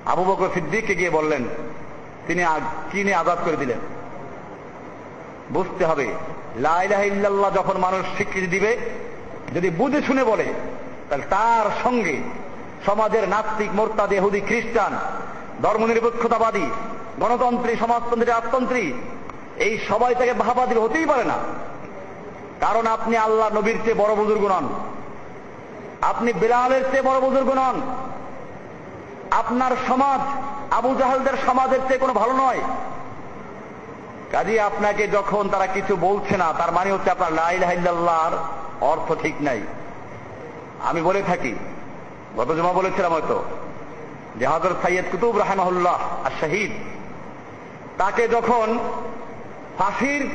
আবু 0.05 0.23
বকর 0.23 0.49
সিদ্দিককে 0.53 0.95
গিয়ে 0.95 1.09
বললেন, 1.09 1.43
তিনি 2.27 2.45
কিনে 2.91 3.13
আজাদ 3.13 3.37
করে 3.45 3.57
দিলেন? 3.57 3.77
বুঝতে 5.51 5.85
হবে 5.85 6.13
লাইলাহ 6.55 7.03
ইল্লাল্লাহ 7.03 7.51
যখন 7.51 7.77
মানুষ 7.77 8.05
স্বীকৃতি 8.05 8.47
দিবে, 8.47 8.77
যদি 9.55 9.69
বুঝে 9.69 10.01
শুনে 10.01 10.23
বলে, 10.23 10.53
তাহলে 11.09 11.25
তার 11.29 11.69
সঙ্গে 11.83 12.17
সমাজের 12.85 13.29
নাস্তিক, 13.29 13.69
মোরতাদ 13.73 14.13
এহুদি 14.13 14.41
খ্রিস্টান, 14.41 14.99
ধর্মনিরপেক্ষতাবাদী 15.61 16.69
গণতন্ত্রী, 17.19 17.75
সমাজতন্ত্রী, 17.75 18.31
রাজতন্ত্রী, 18.31 18.93
এই 19.57 19.79
সবাই 19.89 20.15
তাকে 20.15 20.33
ভাবা 20.33 20.65
হতেই 20.81 21.05
পারে 21.05 21.23
না। 21.23 21.35
কারণ 22.59 22.87
আপনি 22.87 23.17
আল্লাহ 23.17 23.53
নবীর 23.53 23.77
চেয়ে 23.83 23.95
বড় 23.95 24.15
বুজুর্গ 24.15 24.47
নন। 24.47 24.69
আপনি 26.01 26.33
বেলালের 26.33 26.83
চেয়ে 26.91 27.01
বড় 27.01 27.19
বুজুর্গ 27.19 27.53
নন। 27.53 27.81
আপনার 29.31 29.71
সমাজ 29.87 30.19
আবু 30.73 30.95
জাহালদের 30.95 31.33
সমাজের 31.45 31.79
চেয়ে 31.87 31.99
কোনো 31.99 32.13
ভালো 32.13 32.33
নয়। 32.33 32.61
কাজে 34.31 34.61
আপনাকে 34.61 35.07
যখন 35.07 35.49
তারা 35.49 35.67
কিছু 35.67 35.95
বলছে 35.95 36.37
না, 36.37 36.53
তার 36.53 36.71
মানে 36.71 36.91
হচ্ছে 36.91 37.11
আপনার 37.11 37.33
লাইলাহিল্লাহর 37.33 38.37
অর্থ 38.81 39.21
ঠিক 39.21 39.35
নাই। 39.41 39.61
আমি 40.83 41.01
বলে 41.01 41.21
থাকি, 41.21 41.55
গত 42.37 42.51
জমা 42.51 42.73
বলেছিলাম 42.73 43.13
হয়তো, 43.13 43.43
যে 44.35 44.47
হজরত 44.47 44.75
সাইয়দ 44.81 45.05
কুতুব 45.11 45.37
রাহেমাহুল্লাহ 45.37 45.99
আর 46.25 46.31
শহীদ 46.41 46.71
তাকে 47.99 48.27
যখন 48.27 48.79
ফাঁসির 49.77 50.29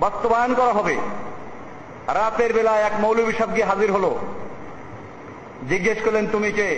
বাস্তবায়ন 0.00 0.54
করা 0.54 0.72
হবে, 0.72 0.96
রাতের 2.06 2.52
বেলায় 2.52 2.82
এক 2.82 2.92
মৌলবী 3.00 3.32
সাহেব 3.32 3.54
গিয়ে 3.54 3.66
হাজির 3.66 3.92
হলো। 3.92 4.18
জিজ্ঞেস 5.68 5.98
করলেন, 6.04 6.26
তুমি 6.32 6.52
কে? 6.52 6.70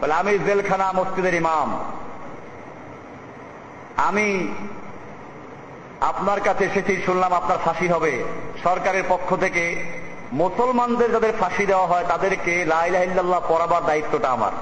বলে, 0.00 0.14
আমি 0.14 0.38
জেলখানা 0.38 0.92
মসজিদের 0.92 1.34
ইমাম। 1.34 1.68
আমি 3.96 4.48
আপনার 6.00 6.40
কাছে 6.40 6.64
এসেছি, 6.64 7.02
শুনলাম 7.06 7.32
আপনার 7.32 7.58
ফাঁসি 7.64 7.88
হবে। 7.88 8.24
সরকারের 8.62 9.02
পক্ষ 9.08 9.36
থেকে 9.36 9.84
মুসলমানদের 10.32 11.12
যাদের 11.12 11.32
ফাঁসি 11.40 11.66
দেওয়া 11.66 11.86
হয়, 11.86 12.04
তাদেরকে 12.08 12.64
লাইলাহিল্লাহ 12.64 13.40
পড়াবার 13.48 13.86
দায়িত্বটা 13.86 14.28
আমার। 14.28 14.52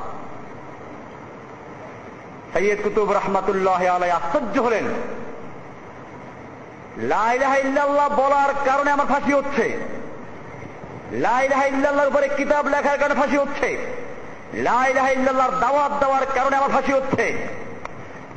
সৈয়দ 2.57 2.79
কুতুব 2.83 3.13
রহমাতুল্লাহ 3.13 3.87
আলাই 3.87 4.11
আশ্চর্য 4.11 4.61
হলেন। 4.61 4.85
লাইলাহিল্লাহ 6.97 8.09
বলার 8.09 8.55
কারণে 8.65 8.91
আমার 8.91 9.07
ফাঁসি 9.07 9.33
হচ্ছে। 9.33 9.79
লাইলাহিল্লাহর 11.13 12.07
উপরে 12.07 12.29
কিতাব 12.29 12.69
লেখার 12.69 12.99
কারণে 12.99 13.15
ফাঁসি 13.15 13.37
হচ্ছে। 13.37 13.87
লাইলাহিল্লাহর 14.55 15.61
দাওয়াত 15.61 15.93
দেওয়ার 16.01 16.27
কারণে 16.35 16.57
আমার 16.57 16.71
ফাঁসি 16.71 16.93
হচ্ছে। 16.93 17.33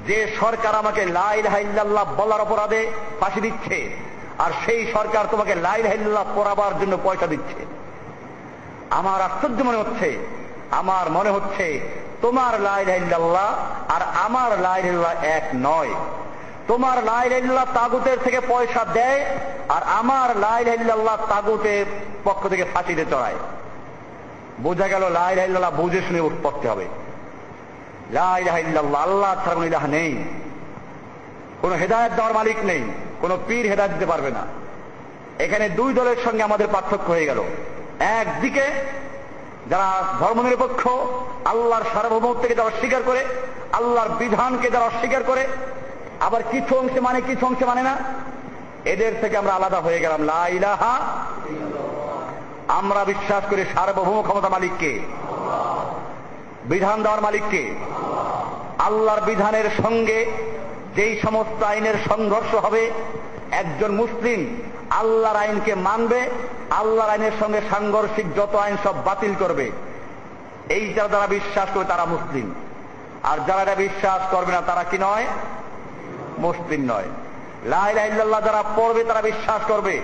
যে 0.07 0.37
সরকার 0.39 0.75
আমাকে 0.75 1.05
লাইলাহিল্লাহ 1.05 2.13
বলার 2.17 2.41
অপরাধে 2.41 2.91
ফাঁসি 3.19 3.41
দিচ্ছে, 3.41 3.89
আর 4.37 4.51
সেই 4.65 4.91
সরকার 4.93 5.25
তোমাকে 5.31 5.55
লাইলাহিল্লাহ 5.55 6.23
পড়াবার 6.35 6.79
জন্য 6.79 6.97
পয়সা 7.03 7.27
দিচ্ছে। 7.27 7.65
আমার 8.89 9.21
আশ্চর্য 9.21 9.63
মনে 9.63 9.77
হচ্ছে, 9.77 10.17
আমার 10.71 11.11
মনে 11.11 11.29
হচ্ছে 11.29 11.79
তোমার 12.21 12.61
লাইলাহিল্লাহ 12.61 13.55
আর 13.89 14.01
আমার 14.25 14.61
লাইলাহিল্লাহ 14.61 15.23
এক 15.23 15.43
নয়। 15.55 15.93
তোমার 16.67 17.03
লাইলাহিল্লাহ 17.03 17.65
তাগুতের 17.73 18.17
থেকে 18.23 18.39
পয়সা 18.39 18.85
দেয় 18.93 19.25
আর 19.69 19.81
আমার 19.83 20.37
লাইলাহিল্লাহ 20.37 21.17
তাগুতের 21.29 21.85
পক্ষ 22.23 22.47
থেকে 22.47 22.63
ফাঁসিতে 22.73 23.05
চড়ায়। 23.09 23.35
বোঝা 24.59 24.87
গেল 24.87 25.09
লাইলাহিল্লাহ 25.09 25.71
বুঝে 25.71 26.01
শুনে 26.01 26.29
পড়তে 26.43 26.69
হবে। 26.69 26.85
লাইলাহিল্লাহ 28.11 28.95
আল্লাহ 28.95 29.35
ছাড়া 29.45 29.65
ইলাহা 29.65 29.87
নেই। 29.87 30.23
কোন 31.61 31.73
হেদায়ত 31.73 32.11
দেওয়ার 32.13 32.33
মালিক 32.33 32.57
নেই। 32.63 32.83
কোন 33.21 33.37
পীর 33.47 33.65
হেদায়ত 33.65 33.91
দিতে 33.91 34.05
পারবে 34.05 34.31
না। 34.31 34.45
এখানে 35.39 35.69
দুই 35.69 35.93
দলের 35.93 36.15
সঙ্গে 36.23 36.43
আমাদের 36.43 36.67
পার্থক্য 36.71 37.11
হয়ে 37.11 37.25
গেল। 37.25 37.43
একদিকে 37.99 38.65
যারা 39.69 40.03
ধর্মনিরপেক্ষ, 40.19 40.87
আল্লাহর 41.45 41.83
সার্বভৌমত্বকে 41.93 42.55
যারা 42.55 42.67
অস্বীকার 42.67 43.01
করে, 43.05 43.25
আল্লাহর 43.73 44.09
বিধানকে 44.09 44.69
যারা 44.69 44.85
অস্বীকার 44.85 45.23
করে, 45.23 45.47
আবার 46.19 46.43
কিছু 46.51 46.77
অংশে 46.77 46.99
মানে 46.99 47.21
কিছু 47.21 47.45
অংশে 47.45 47.65
মানে 47.65 47.83
না, 47.83 47.97
এদের 48.85 49.13
থেকে 49.21 49.37
আমরা 49.37 49.53
আলাদা 49.53 49.79
হয়ে 49.79 49.99
গেলাম। 49.99 50.23
লা 50.23 50.47
ইলাহা 50.47 50.99
আমরা 52.67 53.05
বিশ্বাস 53.05 53.43
করি 53.49 53.65
সার্বভৌম 53.75 54.21
ক্ষমতা 54.21 54.49
মালিককে। 54.49 54.99
বিধান 56.65 57.03
দেওয়ার 57.03 57.21
মালিককে। 57.21 57.75
আল্লাহর 58.79 59.21
বিধানের 59.21 59.67
সঙ্গে 59.83 60.31
যেই 60.95 61.19
সমস্ত 61.19 61.63
আইনের 61.63 61.93
সংঘর্ষ 62.09 62.55
হবে, 62.55 62.91
একজন 63.51 63.91
মুসলিম 63.91 64.61
আল্লাহর 64.99 65.35
আইনকে 65.35 65.75
মানবে, 65.75 66.29
আল্লাহর 66.69 67.09
আইনের 67.09 67.31
সঙ্গে 67.39 67.61
সাংঘর্ষিক 67.69 68.35
যত 68.35 68.55
আইন 68.55 68.77
সব 68.83 69.03
বাতিল 69.03 69.33
করবে। 69.39 69.71
এইটা 70.69 70.93
যারা 70.93 71.07
যারা 71.07 71.27
বিশ্বাস 71.27 71.69
করবে 71.73 71.85
তারা 71.85 72.05
মুসলিম। 72.05 72.53
আর 73.23 73.37
যারা 73.47 73.61
এটা 73.61 73.75
বিশ্বাস 73.75 74.21
করবে 74.31 74.51
না, 74.51 74.61
তারা 74.61 74.83
কি 74.83 74.97
নয়? 75.01 75.25
মুসলিম 76.37 76.81
নয়। 76.81 77.03
লাইল্লাহ 77.65 78.41
যারা 78.41 78.63
পড়বে, 78.75 79.03
তারা 79.03 79.21
বিশ্বাস 79.21 79.61
করবে। 79.67 80.01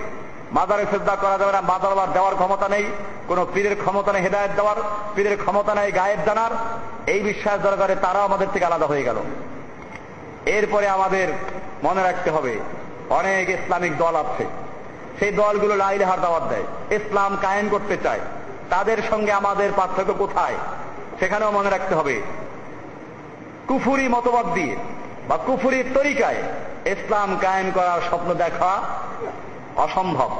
মাদারে 0.52 0.84
শ্রদ্ধা 0.90 1.16
করা 1.16 1.38
যাবে 1.38 1.52
না 1.52 1.60
মাদার 1.60 1.92
আবার 1.92 2.12
দেওয়ার 2.12 2.34
ক্ষমতা 2.34 2.68
নেই। 2.68 2.84
কোন 3.28 3.46
পীরের 3.54 3.76
ক্ষমতা 3.80 4.12
নেই, 4.12 4.22
হেদায়ত 4.22 4.50
দেওয়ার, 4.56 4.76
পীরের 5.14 5.36
ক্ষমতা 5.36 5.74
নেই, 5.74 5.92
গায়েব 5.92 6.18
জানার। 6.26 6.50
এই 7.06 7.20
বিশ্বাস 7.20 7.62
যারা 7.62 7.76
করে, 7.76 7.96
তারাও 7.96 8.24
আমাদের 8.24 8.46
থেকে 8.52 8.64
আলাদা 8.64 8.86
হয়ে 8.86 9.02
গেল। 9.02 9.16
এরপরে 10.46 10.88
আমাদের 10.88 11.28
মনে 11.84 12.02
রাখতে 12.02 12.30
হবে, 12.30 12.58
অনেক 13.10 13.48
ইসলামিক 13.48 13.98
দল 13.98 14.16
আছে। 14.16 14.65
সেই 15.18 15.32
দলগুলো 15.32 15.76
লাইলেহার 15.76 16.20
দাওয়াত 16.20 16.42
দেয়। 16.42 16.96
ইসলাম 16.96 17.36
কায়েম 17.42 17.68
করতে 17.68 17.96
চায়। 18.02 18.20
তাদের 18.70 18.98
সঙ্গে 19.10 19.32
আমাদের 19.32 19.70
পার্থক্য 19.76 20.12
কোথায়? 20.12 20.54
সেখানেও 21.18 21.50
মনে 21.50 21.70
রাখতে 21.70 21.94
হবে। 21.94 22.22
কুফুরি 23.68 24.08
মতবাদ 24.08 24.54
দিয়ে 24.54 24.76
বা 25.28 25.36
কুফুরির 25.36 25.84
তরিকায় 25.94 26.42
ইসলাম 26.86 27.36
কায়েম 27.40 27.70
করার 27.74 28.00
স্বপ্ন 28.08 28.34
দেখা 28.34 28.82
অসম্ভব। 29.76 30.30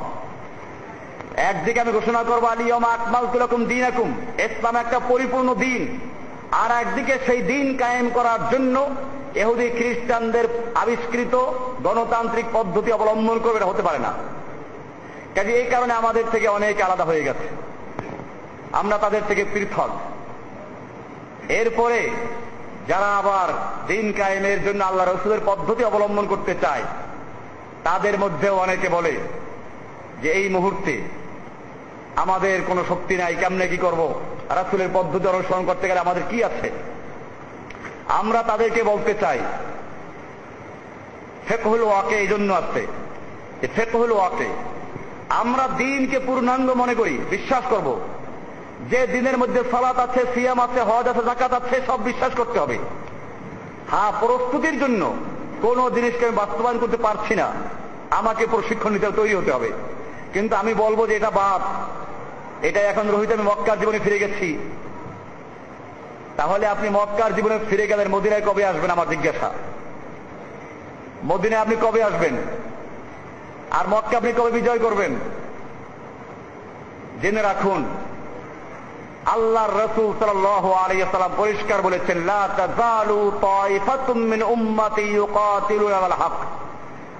একদিকে 1.36 1.80
আমি 1.80 1.92
ঘোষণা 1.92 2.22
করব 2.22 2.44
আলিয়ম 2.44 2.84
আকমাল 2.84 3.26
তুলকুম 3.32 3.64
দিন 3.64 3.84
আকুম 3.84 4.14
ইসলাম 4.38 4.76
একটা 4.76 5.00
পরিপূর্ণ 5.08 5.54
দিন। 5.54 6.00
আর 6.52 6.70
একদিকে 6.70 7.18
সেই 7.26 7.42
দিন 7.42 7.76
কায়েম 7.76 8.10
করার 8.14 8.50
জন্য 8.50 8.90
এহুদি 9.34 9.70
খ্রিস্টানদের 9.70 10.44
আবিষ্কৃত 10.74 11.34
গণতান্ত্রিক 11.82 12.44
পদ্ধতি 12.52 12.92
অবলম্বন 12.92 13.38
করবে 13.38 13.64
হতে 13.64 13.82
পারে 13.82 13.98
না। 13.98 14.12
কাজে 15.36 15.52
এই 15.60 15.68
কারণে 15.70 15.92
আমাদের 15.92 16.24
থেকে 16.32 16.46
অনেক 16.48 16.74
আলাদা 16.80 17.04
হয়ে 17.04 17.26
গেছে। 17.28 17.46
আমরা 18.72 18.96
তাদের 18.98 19.22
থেকে 19.28 19.42
পৃথক। 19.54 19.90
এরপরে 21.60 22.00
যারা 22.88 23.08
আবার 23.16 23.48
দিন 23.86 24.06
কায়েমের 24.12 24.60
জন্য 24.64 24.80
আল্লাহ 24.84 25.04
রসুলের 25.06 25.42
পদ্ধতি 25.44 25.82
অবলম্বন 25.84 26.26
করতে 26.26 26.52
চায়, 26.62 26.84
তাদের 27.84 28.14
মধ্যেও 28.18 28.54
অনেকে 28.56 28.88
বলে 28.88 29.14
যে 30.22 30.28
এই 30.32 30.46
মুহূর্তে 30.48 30.94
আমাদের 32.16 32.56
কোনো 32.66 32.82
শক্তি 32.88 33.14
নাই, 33.16 33.32
কেমনে 33.40 33.66
কি 33.68 33.76
করব? 33.76 34.00
রাসুলের 34.48 34.90
পদ্ধতি 34.94 35.26
অনুসরণ 35.28 35.64
করতে 35.64 35.84
গেলে 35.88 36.00
আমাদের 36.00 36.24
কি 36.30 36.38
আছে? 36.48 36.68
আমরা 38.20 38.40
তাদেরকে 38.42 38.80
বলতে 38.82 39.12
চাই, 39.22 39.40
ফেকহুল 41.48 41.82
ওয়াকে 41.82 42.14
এই 42.22 42.28
জন্য 42.32 42.48
আছে 42.52 42.82
ফেকহুল 43.76 44.12
ওয়াকে 44.12 44.48
আমরা 45.28 45.68
দিনকে 45.76 46.18
পূর্ণাঙ্গ 46.18 46.70
মনে 46.70 46.94
করি, 46.94 47.18
বিশ্বাস 47.30 47.64
করব। 47.70 48.00
যে 48.90 49.06
দিনের 49.06 49.38
মধ্যে 49.38 49.62
সালাত 49.70 49.98
আছে, 49.98 50.20
সিয়াম 50.34 50.60
আছে, 50.60 50.80
হজ 50.80 51.08
আছে 51.08 51.24
জাকাত 51.24 51.52
আছে, 51.52 51.80
সব 51.86 52.04
বিশ্বাস 52.04 52.32
করতে 52.34 52.58
হবে। 52.58 52.78
হ্যাঁ 53.90 54.12
প্রস্তুতির 54.20 54.80
জন্য 54.80 55.14
কোন 55.62 55.90
জিনিসকে 55.90 56.26
আমি 56.26 56.36
বাস্তবায়ন 56.36 56.78
করতে 56.78 56.96
পারছি 56.96 57.34
না। 57.34 57.52
আমাকে 58.10 58.46
প্রশিক্ষণ 58.46 58.92
নিতে 58.92 59.06
তৈরি 59.16 59.34
হতে 59.34 59.52
হবে। 59.52 59.72
কিন্তু 60.32 60.56
আমি 60.56 60.74
বলব 60.74 61.06
যে 61.06 61.16
এটা 61.16 61.30
বাদ। 61.30 61.62
এটা 62.64 62.80
এখন 62.80 63.08
রোহিত, 63.08 63.32
আমি 63.32 63.42
মক্কার 63.42 63.80
জীবনে 63.80 63.98
ফিরে 63.98 64.18
গেছি। 64.18 64.58
তাহলে 66.36 66.66
আপনি 66.66 66.88
মক্কার 66.88 67.34
জীবনে 67.34 67.58
ফিরে 67.70 67.86
গেলেন, 67.86 68.08
মদিনায় 68.08 68.42
কবে 68.42 68.64
আসবেন 68.64 68.90
আমার 68.90 69.08
জিজ্ঞাসা? 69.08 69.50
মদিনায় 71.24 71.62
আপনি 71.62 71.76
কবে 71.82 72.02
আসবেন? 72.02 72.36
আর 73.78 73.86
মক্কা 73.88 74.16
আপনি 74.16 74.30
কবে 74.32 74.50
বিজয় 74.50 74.78
করবেন? 74.78 75.12
জেনে 77.22 77.42
রাখুন, 77.42 77.80
আল্লাহর 79.26 79.74
রসুল 79.84 80.08
সাল্লাম 80.20 81.32
পরিষ্কার 81.36 81.78
বলেছেন 81.82 82.18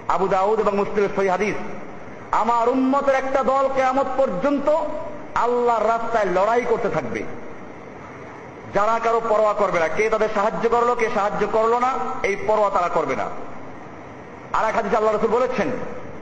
আবু 0.08 0.26
দাউদ 0.28 0.58
এবং 0.60 0.74
মুসলিমের 0.76 1.12
সহি 1.16 1.28
হাদিস, 1.28 1.56
আমার 2.32 2.66
উম্মতের 2.68 3.14
একটা 3.14 3.40
দল 3.42 3.64
কেয়ামত 3.74 4.08
পর্যন্ত 4.16 4.68
আল্লাহর 5.34 5.88
রাস্তায় 5.88 6.28
লড়াই 6.34 6.62
করতে 6.68 6.88
থাকবে। 6.88 7.22
যারা 8.74 8.94
কারও 9.04 9.20
পরোয়া 9.28 9.52
করবে 9.52 9.78
না, 9.80 9.88
কে 9.88 10.04
তাদের 10.10 10.30
সাহায্য 10.34 10.64
করল, 10.68 10.90
কে 10.94 11.06
সাহায্য 11.14 11.42
করল 11.52 11.72
না, 11.78 11.90
এই 12.22 12.34
পরোয়া 12.46 12.70
তারা 12.70 12.88
করবে 12.88 13.14
না। 13.16 13.26
আর 14.56 14.64
এক 14.68 14.74
হাদিস 14.74 14.94
আল্লাহ 14.94 15.12
রসুল 15.12 15.30
বলেছেন 15.30 15.68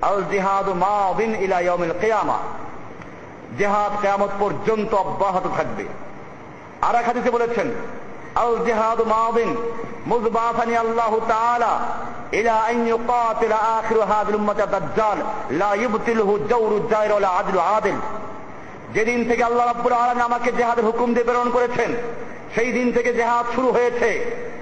আল 0.08 0.18
জিহাদ 0.32 0.66
মাদিন 0.84 1.30
ইলা 1.44 1.58
ইয়াউমিল 1.60 1.94
কিয়ামা। 2.02 2.38
জেহাদ 3.58 3.92
কেয়ামত 4.02 4.32
পর্যন্ত 4.38 4.94
অব্যাহত 4.94 5.46
থাকবে। 5.56 5.84
আর 6.86 6.94
এক 6.94 7.04
হাদিসে 7.04 7.30
বলেছেন 7.30 7.68
আল 8.34 8.54
জেহাদ 8.66 9.00
মাদিন 9.14 9.50
মুজবাসানি 10.06 10.74
আল্লাহ 10.76 11.12
তাআলা, 11.28 11.72
ইলা 12.32 12.54
আন 12.70 12.78
ইউকাতিল 12.86 13.56
আখির 13.78 14.00
হাদিল 14.10 14.34
উম্মাত 14.34 14.60
দাজ্জাল, 14.74 15.18
লা 15.50 15.70
ইবতিলহু 15.86 16.32
জাওরু 16.50 16.76
জায়র 16.90 17.10
ওয়ালা 17.10 17.28
আদলু 17.28 17.58
আদিল। 17.76 17.98
যেদিন 18.94 19.20
থেকে 19.28 19.42
আল্লাহ 19.44 19.66
রাব্বুল 19.66 19.92
আলামিন 19.92 20.24
আমাকে 20.30 20.52
জেহাদের 20.52 20.84
হুকুম 20.84 21.08
দিয়ে 21.14 21.24
প্রেরণ 21.24 21.48
করেছেন, 21.50 21.90
সেই 22.54 22.70
দিন 22.72 22.86
থেকে 22.92 23.10
জেহাদ 23.12 23.46
শুরু 23.54 23.68
হয়েছে। 23.70 24.10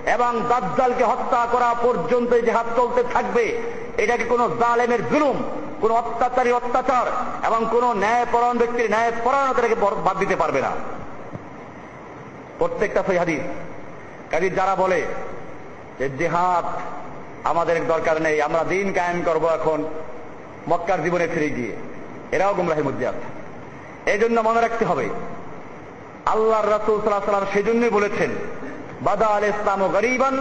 এবং 0.06 0.42
দাজ্জালকে 0.48 1.04
হত্যা 1.04 1.46
করা 1.52 1.74
পর্যন্ত 1.82 2.34
জেহাদ 2.34 2.66
চলতে 2.76 3.02
থাকবে। 3.12 3.60
এটাকে 3.98 4.24
কোনো 4.24 4.48
জালেমের 4.48 5.08
জুলুম? 5.08 5.42
কোন 5.80 5.90
অত্যাচারী 5.90 6.52
অত্যাচার? 6.52 7.06
এবং 7.46 7.66
কোন 7.70 7.92
ন্যায়পরায়ণ 7.92 8.58
ব্যক্তির 8.58 8.90
ন্যায় 8.90 9.12
পরায়ণতাকে 9.24 9.74
বাদ 10.04 10.18
দিতে 10.18 10.36
পারবে 10.36 10.60
না। 10.60 10.70
প্রত্যেকটা 12.58 13.02
সই 13.06 13.38
কাজী 14.30 14.50
যারা 14.50 14.74
বলে 14.74 15.02
যে 15.98 16.10
জেহাদ 16.10 16.64
আমাদের 17.44 17.86
দরকার 17.86 18.22
নেই, 18.22 18.42
আমরা 18.42 18.64
দিন 18.64 18.92
কায়েম 18.92 19.22
করব 19.22 19.46
এখন, 19.46 19.84
মক্কার 20.68 21.02
জীবনে 21.02 21.28
ফিরে 21.28 21.50
গিয়ে। 21.50 21.76
এরাও 22.32 22.54
গুমরাহের 22.54 22.84
মধ্যে 22.84 23.06
আছে। 23.06 23.42
এই 24.10 24.18
জন্য 24.18 24.40
মনে 24.40 24.60
রাখতে 24.60 24.84
হবে 24.84 25.08
আল্লাহ 26.26 26.68
রাসুল 26.68 27.00
সাল্লাহ 27.00 27.24
সাল্লাম 27.24 27.46
সেই 27.52 27.62
জন্যই 27.62 27.90
বলেছেন 27.90 28.30
বাদা 29.04 29.26
আল 29.26 29.44
ইসলাম 29.44 29.80
গরিবান 29.96 30.36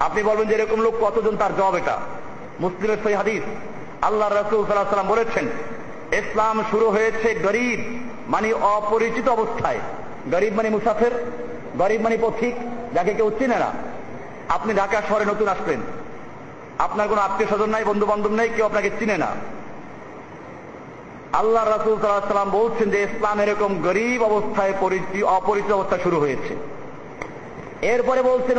আপনি 0.00 0.20
বলবেন 0.22 0.46
যে 0.48 0.54
এরকম 0.54 0.80
লোক 0.80 0.94
কতজন, 1.00 1.36
তার 1.36 1.56
জবাব 1.56 1.74
এটা। 1.74 1.96
মুসলিমের 2.60 3.00
সই 3.04 3.14
হাদিস। 3.14 3.42
আল্লাহ 4.02 4.28
রসুল 4.28 4.60
সাল্লাম 4.66 5.08
বলেছেন, 5.08 5.46
ইসলাম 6.12 6.56
শুরু 6.70 6.86
হয়েছে 6.90 7.28
গরিব 7.34 7.80
মানে 8.28 8.48
অপরিচিত 8.52 9.28
অবস্থায়। 9.28 9.80
গরিব 10.32 10.52
মানে 10.54 10.70
মুসাফের, 10.70 11.14
গরিব 11.78 12.00
মানে 12.00 12.16
পথিক, 12.20 12.54
যাকে 12.94 13.12
কেউ 13.14 13.30
চিনে 13.38 13.58
না। 13.64 13.70
আপনি 14.48 14.74
ঢাকা 14.74 15.02
শহরে 15.08 15.24
নতুন 15.24 15.48
আসবেন 15.48 15.80
আপনার 16.78 17.08
কোনো 17.08 17.20
আত্মীয় 17.20 17.48
স্বজন 17.48 17.70
নাই 17.70 17.84
বন্ধু 17.84 18.06
বান্ধব 18.06 18.32
নেই, 18.32 18.48
কেউ 18.56 18.66
আপনাকে 18.66 18.90
চিনে 18.98 19.16
না। 19.24 19.30
আল্লাহ 21.32 21.68
রাসুল 21.68 22.00
সাল্লাম 22.00 22.50
বলছেন 22.50 22.90
যে 22.90 23.02
ইসলাম 23.02 23.40
এরকম 23.40 23.82
গরিব 23.82 24.22
অবস্থায় 24.22 24.72
অপরিচিত 25.22 25.72
অবস্থা 25.72 25.98
শুরু 26.02 26.20
হয়েছে। 26.20 26.56
এরপরে 27.82 28.22
বলছেন 28.22 28.58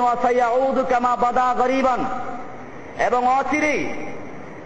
বাদা 1.16 1.56
গরিবান। 1.58 2.06
এবং 3.00 3.28
অচিরেই 3.28 3.94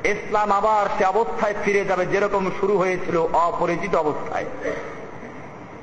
ইসলাম 0.04 0.52
আবার 0.52 0.86
সে 0.98 1.06
অবস্থায় 1.06 1.54
ফিরে 1.64 1.86
যাবে 1.86 2.06
যেরকম 2.06 2.52
শুরু 2.60 2.78
হয়েছিল 2.78 3.18
অপরিচিত 3.34 3.96
অবস্থায়। 3.96 4.46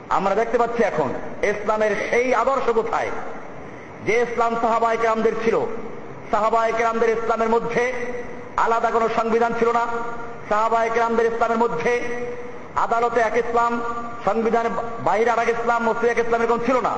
আমরা 0.09 0.35
দেখতে 0.35 0.59
পাচ্ছি 0.59 0.83
এখন, 0.83 1.15
ইসলামের 1.43 1.97
সেই 2.11 2.35
আদর্শ 2.35 2.71
কোথায়? 2.71 3.11
যে 4.07 4.21
ইসলাম 4.21 4.57
সাহাবায় 4.61 4.97
কেরামদের 4.97 5.33
ছিল। 5.45 5.61
সাহাবায় 6.31 6.73
কেরামদের 6.77 7.11
ইসলামের 7.11 7.49
মধ্যে 7.49 7.93
আলাদা 8.57 8.91
কোনো 8.91 9.09
সংবিধান 9.17 9.55
ছিল 9.59 9.73
না। 9.73 9.87
সাহাবায় 10.49 10.91
কেরামদের 10.95 11.27
ইসলামের 11.33 11.63
মধ্যে 11.65 11.93
আদালতে 12.85 13.21
এক 13.21 13.37
ইসলাম, 13.45 13.73
সংবিধানের 14.25 14.73
বাইরে 15.05 15.31
আর 15.31 15.39
এক 15.39 15.51
ইসলাম, 15.57 15.81
মসজিদ 15.89 16.09
এক 16.11 16.21
ইসলাম 16.25 16.41
এরকম 16.43 16.61
ছিল 16.67 16.77
না। 16.89 16.95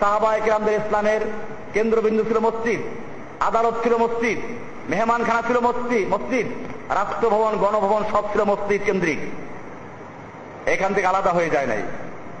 সাহাবায় 0.00 0.40
কেরামদের 0.44 0.78
ইসলামের 0.80 1.22
কেন্দ্রবিন্দু 1.74 2.22
ছিল 2.28 2.38
মসজিদ, 2.38 2.80
আদালত 3.48 3.74
ছিল 3.82 3.94
মসজিদ, 4.04 4.38
মেহমানখানা 4.90 5.42
ছিল 5.48 5.58
মসজিদ 5.68 6.04
মসজিদ, 6.14 6.46
রাষ্ট্রভবন, 6.98 7.52
গণভবন 7.64 8.02
সব 8.12 8.24
ছিল 8.32 8.40
মসজিদ 8.52 8.80
কেন্দ্রিক। 8.84 9.20
এখান 10.74 10.90
থেকে 10.94 11.06
আলাদা 11.06 11.32
হয়ে 11.32 11.50
যায় 11.50 11.66
নাই। 11.66 11.82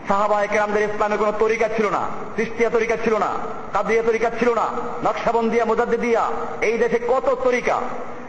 সাহাবায় 0.08 0.48
কেরামদের 0.52 0.86
ইসলামের 0.88 1.18
কোন 1.18 1.30
তরিকা 1.38 1.68
ছিল 1.76 1.86
না, 1.96 2.02
সৃষ্টিয়া 2.36 2.70
তরিকা 2.70 2.96
ছিল 3.04 3.14
না 3.24 3.30
কাদিয়া 3.72 4.02
তরিকা 4.02 4.28
ছিল 4.38 4.50
না, 4.54 4.66
নকশাবন্দিয়া, 5.04 5.64
মুজাদ্দিদিয়া, 5.64 6.24
এই 6.68 6.76
দেশে 6.78 6.98
কত 7.12 7.26
তরিকা? 7.44 7.76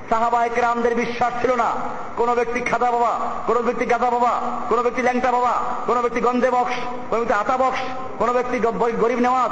সাহাবায় 0.09 0.49
কেরামদের 0.55 0.95
বিশ্বাস 0.95 1.33
ছিল 1.41 1.55
না। 1.55 1.71
কোন 2.17 2.35
ব্যক্তি 2.35 2.59
খাদা 2.61 2.91
বাবা, 2.91 3.19
কোন 3.47 3.61
ব্যক্তি 3.61 3.85
গাদা 3.85 4.09
বাবা, 4.09 4.41
কোন 4.69 4.81
ব্যক্তি 4.81 5.01
ল্যাংটা 5.01 5.31
বাবা, 5.31 5.53
কোন 5.85 6.01
ব্যক্তি 6.01 6.21
গন্ধে 6.21 6.49
বক্স, 6.49 6.73
কোন 7.09 7.17
ব্যক্তি 7.19 7.33
আতা 7.33 7.57
বক্স, 7.57 7.79
কোন 8.19 8.31
ব্যক্তি 8.33 8.59
গরিব 8.97 9.19
নেওয়াজ, 9.19 9.51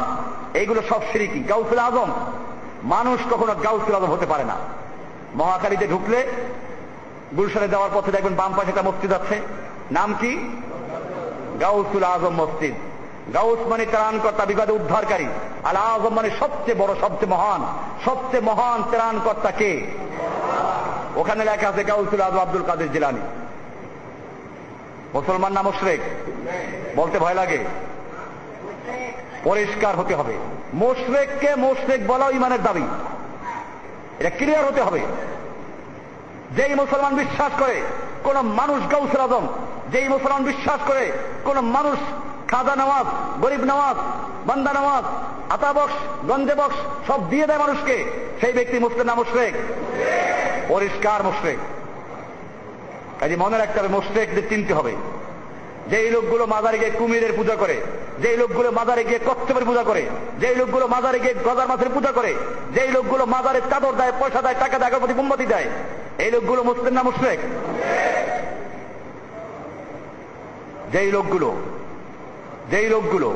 এইগুলো 0.55 0.81
সব 0.89 1.01
সিরিকি, 1.11 1.39
গাউসুল 1.39 1.79
আজম। 1.79 2.11
মানুষ 2.83 3.19
কখনো 3.31 3.55
গাউসুল 3.55 3.95
আজম 3.95 4.05
হতে 4.05 4.25
পারে 4.25 4.43
না। 4.43 4.55
মহাকালীতে 5.35 5.87
ঢুকলে 5.87 6.27
গুলশানে 7.37 7.67
যাওয়ার 7.67 7.89
পথে 7.93 8.11
দেখবেন 8.11 8.35
বাম 8.35 8.53
পাশে 8.53 8.69
একটা 8.69 8.81
মসজিদ 8.81 9.13
আছে। 9.13 9.41
নাম 9.91 10.15
কি? 10.19 10.61
গাউসুল 11.61 12.03
আজম 12.03 12.29
মসজিদ। 12.29 12.73
গাউস 13.33 13.67
মানে 13.67 13.85
ত্রাণকর্তা, 13.85 14.45
বিবাদে 14.45 14.73
উদ্ধারকারী। 14.73 15.25
আল 15.63 15.75
আজম 15.75 16.13
মানে 16.13 16.29
সবচেয়ে 16.39 16.77
বড়, 16.77 16.95
সবচেয়ে 17.01 17.31
মহান। 17.31 17.65
সবচেয়ে 18.05 18.43
মহান 18.43 18.83
ত্রাণকর্তা 18.91 19.51
কে? 19.51 19.91
ওখানে 21.15 21.45
লেখা 21.45 21.69
আছে 21.69 21.83
গাউসুল 21.83 22.21
আজম 22.21 22.39
আব্দুল 22.39 22.63
কাদের 22.63 22.91
জিলানি। 22.91 23.19
মুসলমান 25.13 25.53
না 25.53 25.61
মুশরেক? 25.61 25.99
বলতে 26.95 27.19
ভয় 27.19 27.33
লাগে। 27.33 27.59
পরিষ্কার 29.43 29.95
হতে 29.95 30.15
হবে। 30.15 30.37
মোশরেককে 30.73 31.55
মোশরেক 31.55 32.07
বলা 32.07 32.29
ইমানের 32.29 32.63
দাবি। 32.63 32.87
এটা 34.19 34.29
ক্লিয়ার 34.29 34.65
হতে 34.65 34.81
হবে। 34.81 34.99
যেই 36.51 36.75
মুসলমান 36.75 37.15
বিশ্বাস 37.15 37.51
করে, 37.59 37.81
কোন 38.23 38.41
মানুষ 38.41 38.91
গাউসুল 38.91 39.21
আজম 39.21 39.47
যেই 39.91 40.07
মুসলমান 40.07 40.43
বিশ্বাস 40.43 40.79
করে, 40.87 41.11
কোন 41.43 41.61
মানুষ 41.61 41.99
খাজা 42.47 42.75
নওয়াজ, 42.75 43.05
গরিব 43.41 43.63
নওয়াজ, 43.63 43.97
বান্দা 44.45 44.73
নওয়াজ, 44.73 45.05
আতা 45.49 45.73
বক্স, 45.73 46.25
গঞ্জে 46.25 46.55
বক্স, 46.55 47.07
সব 47.07 47.29
দিয়ে 47.29 47.47
দেয় 47.47 47.59
মানুষকে, 47.59 48.11
সেই 48.41 48.53
ব্যক্তি 48.53 48.79
মুসলিম 48.79 49.03
না 49.03 49.15
মুশরেক? 49.15 49.53
পরিষ্কার 50.69 51.19
মুশরেক। 51.23 51.59
কাজে 53.19 53.35
মনে 53.35 53.57
রাখতে 53.57 53.79
হবে, 53.79 53.91
মুশরেকদের 53.97 54.45
চিনতে 54.49 54.73
হবে। 54.73 54.93
যে 55.89 55.97
এই 55.97 56.11
লোকগুলো 56.11 56.43
মাজারে 56.45 56.77
গিয়ে 56.77 56.91
কুমিরের 56.99 57.33
পূজা 57.33 57.55
করে, 57.55 57.81
যেই 58.21 58.37
লোকগুলো 58.37 58.69
মাজারে 58.71 59.03
গিয়ে 59.03 59.19
কচ্ছপের 59.27 59.65
পূজা 59.65 59.83
করে, 59.83 60.03
যেই 60.39 60.55
লোকগুলো 60.55 60.85
মাজারে 60.87 61.19
গিয়ে 61.19 61.35
গজার 61.47 61.67
মাছের 61.67 61.89
পূজা 61.89 62.11
করে, 62.11 62.31
যেই 62.75 62.91
লোকগুলো 62.91 63.25
মাজারে 63.25 63.59
চাদর 63.71 63.93
দেয়, 63.93 64.13
পয়সা 64.19 64.41
দেয়, 64.41 64.57
টাকা 64.59 64.75
দেয় 64.79 64.89
আগরপতি 64.89 65.13
মোমবাতি 65.13 65.45
দেয়, 65.45 65.67
এই 66.23 66.31
লোকগুলো 66.31 66.61
মুসলিম 66.63 66.93
না 66.93 67.03
মুশরেক? 67.03 67.39
যেই 70.93 71.09
লোকগুলো 71.11 71.49
যেই 72.71 72.87
লোকগুলো 72.89 73.29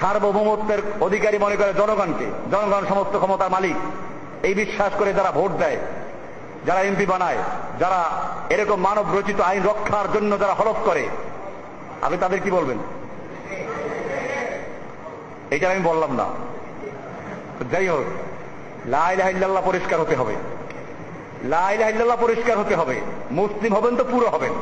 সার্বভৌমত্বের 0.00 0.80
অধিকারী 1.00 1.38
মনে 1.38 1.56
করে 1.56 1.72
জনগণকে, 1.80 2.26
জনগণ 2.52 2.84
সমস্ত 2.88 3.14
ক্ষমতার 3.18 3.50
মালিক, 3.50 3.76
এই 4.46 4.54
বিশ্বাস 4.54 4.92
করে 4.98 5.10
যারা 5.12 5.30
ভোট 5.30 5.52
দেয় 5.52 5.78
যারা 6.66 6.80
এমপি 6.82 7.06
বানায়, 7.06 7.38
যারা 7.78 8.00
এরকম 8.50 8.80
মানব 8.80 9.18
রচিত 9.18 9.40
আইন 9.40 9.62
রক্ষার 9.62 10.12
জন্য 10.12 10.38
যারা 10.38 10.54
হলফ 10.54 10.76
করে, 10.84 11.08
আপনি 12.02 12.16
তাদের 12.18 12.40
কি 12.40 12.50
বলবেন? 12.50 12.78
এটা 15.50 15.70
আমি 15.70 15.80
বললাম 15.80 16.12
না। 16.16 16.26
যাই 17.70 17.88
হোক 17.88 18.04
লাইল্লাহ 18.86 19.62
পরিষ্কার 19.64 20.00
হতে 20.00 20.14
হবে। 20.16 20.34
লাইল্লাহ 21.44 22.16
পরিষ্কার 22.20 22.58
হতে 22.58 22.74
হবে। 22.74 23.00
মুসলিম 23.30 23.74
হবেন 23.74 23.96
তো 23.96 24.04
পুরো 24.04 24.28
হবেন। 24.30 24.52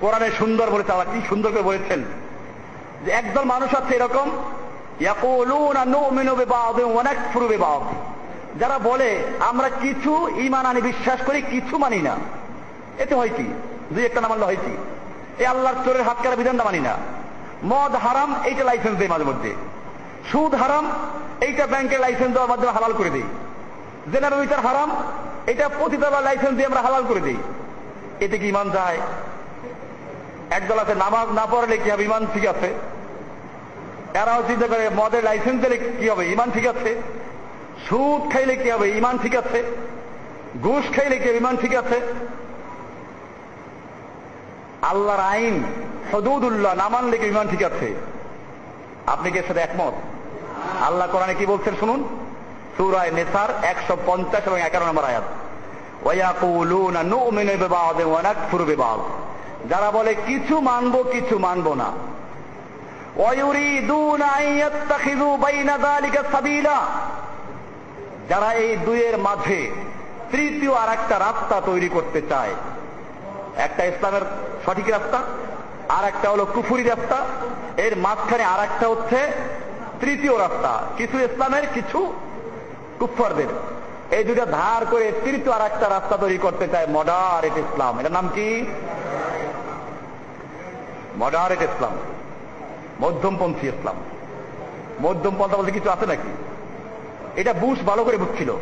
কোরআনে 0.00 0.30
সুন্দর 0.30 0.70
বলেছে, 0.70 0.92
আল্লাহ 0.92 1.14
কি 1.14 1.20
সুন্দর 1.28 1.50
করে 1.50 1.62
বলেছেন 1.62 2.04
যে 3.04 3.10
একদল 3.10 3.44
মানুষ 3.44 3.74
আছে 3.74 3.94
এরকম 3.94 4.30
যারা 8.58 8.78
বলে, 8.78 9.24
আমরা 9.40 9.68
কিছু 9.68 10.28
ইমান 10.28 10.66
আনি, 10.66 10.80
বিশ্বাস 10.80 11.20
করি, 11.26 11.42
কিছু 11.42 11.78
মানি 11.78 11.98
না। 11.98 12.16
এতে 12.98 13.14
হয় 13.14 13.30
কি? 13.36 13.54
দুই 13.92 14.04
একটা 14.04 14.20
না 14.20 14.28
মানলে 14.28 14.44
হয় 14.44 14.56
কি? 14.56 14.76
এই 15.38 15.46
আল্লাহর 15.46 15.84
চোরের 15.84 16.02
হাত 16.02 16.16
কারা 16.22 16.36
বিধানটা 16.36 16.64
মানি 16.64 16.80
না। 16.80 16.96
মদ 17.64 17.94
হারাম, 17.94 18.34
এইটা 18.44 18.64
লাইসেন্স 18.64 18.98
দেয় 18.98 19.08
মাঝে 19.08 19.24
মধ্যে। 19.24 19.54
সুদ 20.32 20.54
হারাম, 20.54 20.90
এইটা 21.40 21.66
ব্যাংকের 21.66 22.00
লাইসেন্স 22.00 22.30
দেওয়ার 22.30 22.50
মাধ্যমে 22.50 22.72
হালাল 22.72 22.92
করে 22.92 23.10
দিই। 23.10 23.22
জেনারেল 24.12 24.40
বিচার 24.40 24.60
হারাম 24.60 24.90
এটা 25.46 25.68
প্রতিতলা 25.68 26.20
লাইসেন্স 26.20 26.54
দিয়ে 26.54 26.66
আমরা 26.66 26.82
হালাল 26.82 27.04
করে 27.08 27.20
দিই। 27.20 27.36
এতে 28.20 28.38
কি 28.38 28.48
ইমান 28.48 28.70
যায়? 28.70 28.98
একদল 30.50 30.78
আছে, 30.78 30.94
নামাজ 30.94 31.28
না 31.28 31.46
পড়লে 31.46 31.76
কি 31.76 31.90
হবে? 31.90 32.04
ইমান 32.04 32.26
ঠিক 32.34 32.46
আছে। 32.46 32.74
এরাও 34.14 34.42
চিন্তা 34.46 34.66
করে, 34.66 34.90
মদের 34.94 35.24
লাইসেন্স 35.24 35.62
দিলে 35.62 35.78
কি 36.00 36.08
হবে? 36.08 36.26
ইমান 36.26 36.50
ঠিক 36.50 36.66
আছে। 36.66 37.02
সুদ 37.88 38.32
খাইলে 38.32 38.56
কি 38.56 38.70
হবে? 38.70 38.90
ইমান 38.90 39.18
ঠিক 39.18 39.36
আছে? 39.36 39.62
ঘুষ 40.62 40.96
খাইলে 40.96 41.18
কি 41.18 41.28
ইমান 41.28 41.56
ঠিক 41.56 41.74
আছে? 41.74 42.00
আল্লাহর 44.82 45.20
আইন 45.20 45.62
সদুদুল্লাহ 46.12 46.74
না 46.74 46.88
মানলে 46.88 47.18
কি 47.18 47.26
ইমান 47.26 47.48
ঠিক 47.48 47.62
আছে? 47.62 47.94
আপনি 49.06 49.30
কি 49.30 49.42
সাথে 49.48 49.60
একমত? 49.60 49.92
আল্লাহ 50.82 51.08
কোরআনে 51.08 51.34
কি 51.34 51.46
বলছেন 51.46 51.74
শুনুন? 51.80 52.04
সুরায় 52.76 53.10
নেসার 53.10 53.64
একশো 53.64 53.96
পঞ্চাশ 54.06 54.46
এবং 54.46 54.60
এগারো 54.60 54.86
নম্বর 54.86 55.04
আয়াত। 55.04 55.22
যারা 59.68 59.90
বলে, 59.90 60.14
কিছু 60.26 60.60
মানবো 60.60 61.02
কিছু 61.02 61.38
মানবো 61.38 61.74
না। 61.74 61.92
যারা 68.28 68.52
এই 68.52 68.76
দুইয়ের 68.76 69.18
মাঝে 69.18 69.70
তৃতীয় 70.30 70.74
আর 70.74 70.88
একটা 70.88 71.18
রাস্তা 71.18 71.60
তৈরি 71.60 71.88
করতে 71.88 72.22
চায়। 72.28 72.54
একটা 73.56 73.84
ইসলামের 73.84 74.20
সঠিক 74.66 74.90
রাস্তা, 74.90 75.22
আর 75.88 76.04
একটা 76.04 76.30
হলো 76.30 76.46
কুফুরি 76.46 76.82
রাস্তা। 76.82 77.16
এর 77.76 77.96
মাঝখানে 77.96 78.44
আর 78.44 78.60
একটা 78.60 78.88
হচ্ছে 78.88 79.16
তৃতীয় 80.00 80.38
রাস্তা। 80.38 80.82
কিছু 80.96 81.18
ইসলামের, 81.18 81.62
কিছু 81.74 82.12
কুফারদের 82.98 83.46
এই 84.10 84.24
দুটা 84.24 84.46
ধার 84.46 84.86
করে 84.86 85.12
তৃতীয় 85.24 85.52
আর 85.52 85.66
একটা 85.66 85.88
রাস্তা 85.88 86.16
তৈরি 86.16 86.38
করতে 86.38 86.68
চায় 86.68 86.86
মডারেট 86.86 87.56
ইসলাম। 87.56 88.00
এটার 88.00 88.12
নাম 88.12 88.28
কি? 88.34 88.66
মডারেট 91.18 91.62
ইসলাম। 91.62 91.92
মধ্যমপন্থী 93.00 93.68
ইসলাম। 93.68 93.96
মধ্যমপন্থা 95.00 95.56
বলতে 95.56 95.72
কিছু 95.72 95.90
আছে 95.90 96.06
নাকি? 96.06 96.53
এটা 97.36 97.52
বুশ 97.52 97.78
ভালো 97.78 98.04
করে 98.04 98.16
বুঝছিল। 98.16 98.54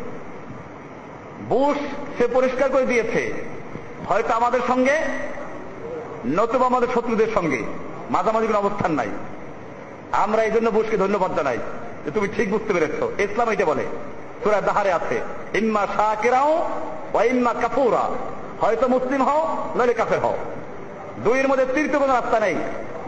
বুশ 1.49 1.77
সে 2.17 2.27
পরিষ্কার 2.27 2.69
করে 2.69 2.85
দিয়েছে। 2.85 3.33
হয়তো 4.07 4.33
আমাদের 4.33 4.59
সঙ্গে, 4.67 4.99
নতুবা 6.25 6.65
আমাদের 6.65 6.87
শত্রুদের 6.93 7.27
সঙ্গে। 7.33 7.63
মাঝামাঝি 8.09 8.47
কোনো 8.47 8.59
অবস্থান 8.59 8.91
নাই। 8.91 9.09
আমরা 10.11 10.43
এই 10.43 10.51
জন্য 10.51 10.69
বুশকে 10.69 10.97
ধন্যবাদ 10.97 11.35
জানাই 11.35 11.57
যে 12.05 12.11
তুমি 12.11 12.27
ঠিক 12.35 12.51
বুঝতে 12.51 12.73
পেরেছ। 12.73 13.19
ইসলাম 13.19 13.49
এটা 13.49 13.65
বলে। 13.65 13.85
তোরা 14.43 14.61
দাহারে 14.61 14.93
আছে, 14.93 15.21
ইম্মা 15.53 15.87
শাকেরাও 15.95 16.69
ও 17.13 17.21
ইম্মা 17.21 17.53
কাপুরা 17.53 18.09
হয়তো 18.61 18.87
মুসলিম 18.87 19.23
হও, 19.23 19.57
নইলে 19.75 19.93
কাফের 19.93 20.19
হও। 20.19 20.37
দুইয়ের 21.23 21.47
মধ্যে 21.47 21.65
তৃতীয় 21.65 21.99
কোনো 21.99 22.13
রাস্তা 22.13 22.39
নেই। 22.39 22.55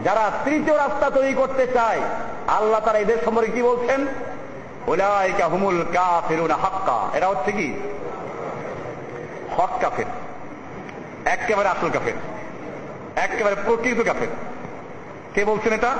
যারা 0.04 0.30
তৃতীয় 0.44 0.76
রাস্তা 0.76 1.10
তৈরি 1.10 1.34
করতে 1.34 1.66
চায়, 1.66 2.00
আল্লাহ 2.46 2.80
তারা 2.80 2.98
এদের 2.98 3.18
সম্পর্কে 3.24 3.52
কি 3.52 3.62
বলছেন? 3.62 4.06
ওলাইকা 4.86 5.46
হুমুল 5.46 5.84
কাফিরুনা 5.92 6.56
হাক্কা। 6.56 7.16
এরা 7.16 7.28
হচ্ছে 7.28 7.52
কি? 7.52 7.74
হক 9.56 9.78
কাফের। 9.80 10.04
একেবারে 11.24 11.68
আসল 11.68 11.90
কাফের। 11.90 12.12
একেবারে 13.16 13.56
প্রকৃত 13.64 14.02
কাফের। 14.02 14.28
কে 15.34 15.44
বলছেন 15.44 15.72
এটা? 15.72 15.90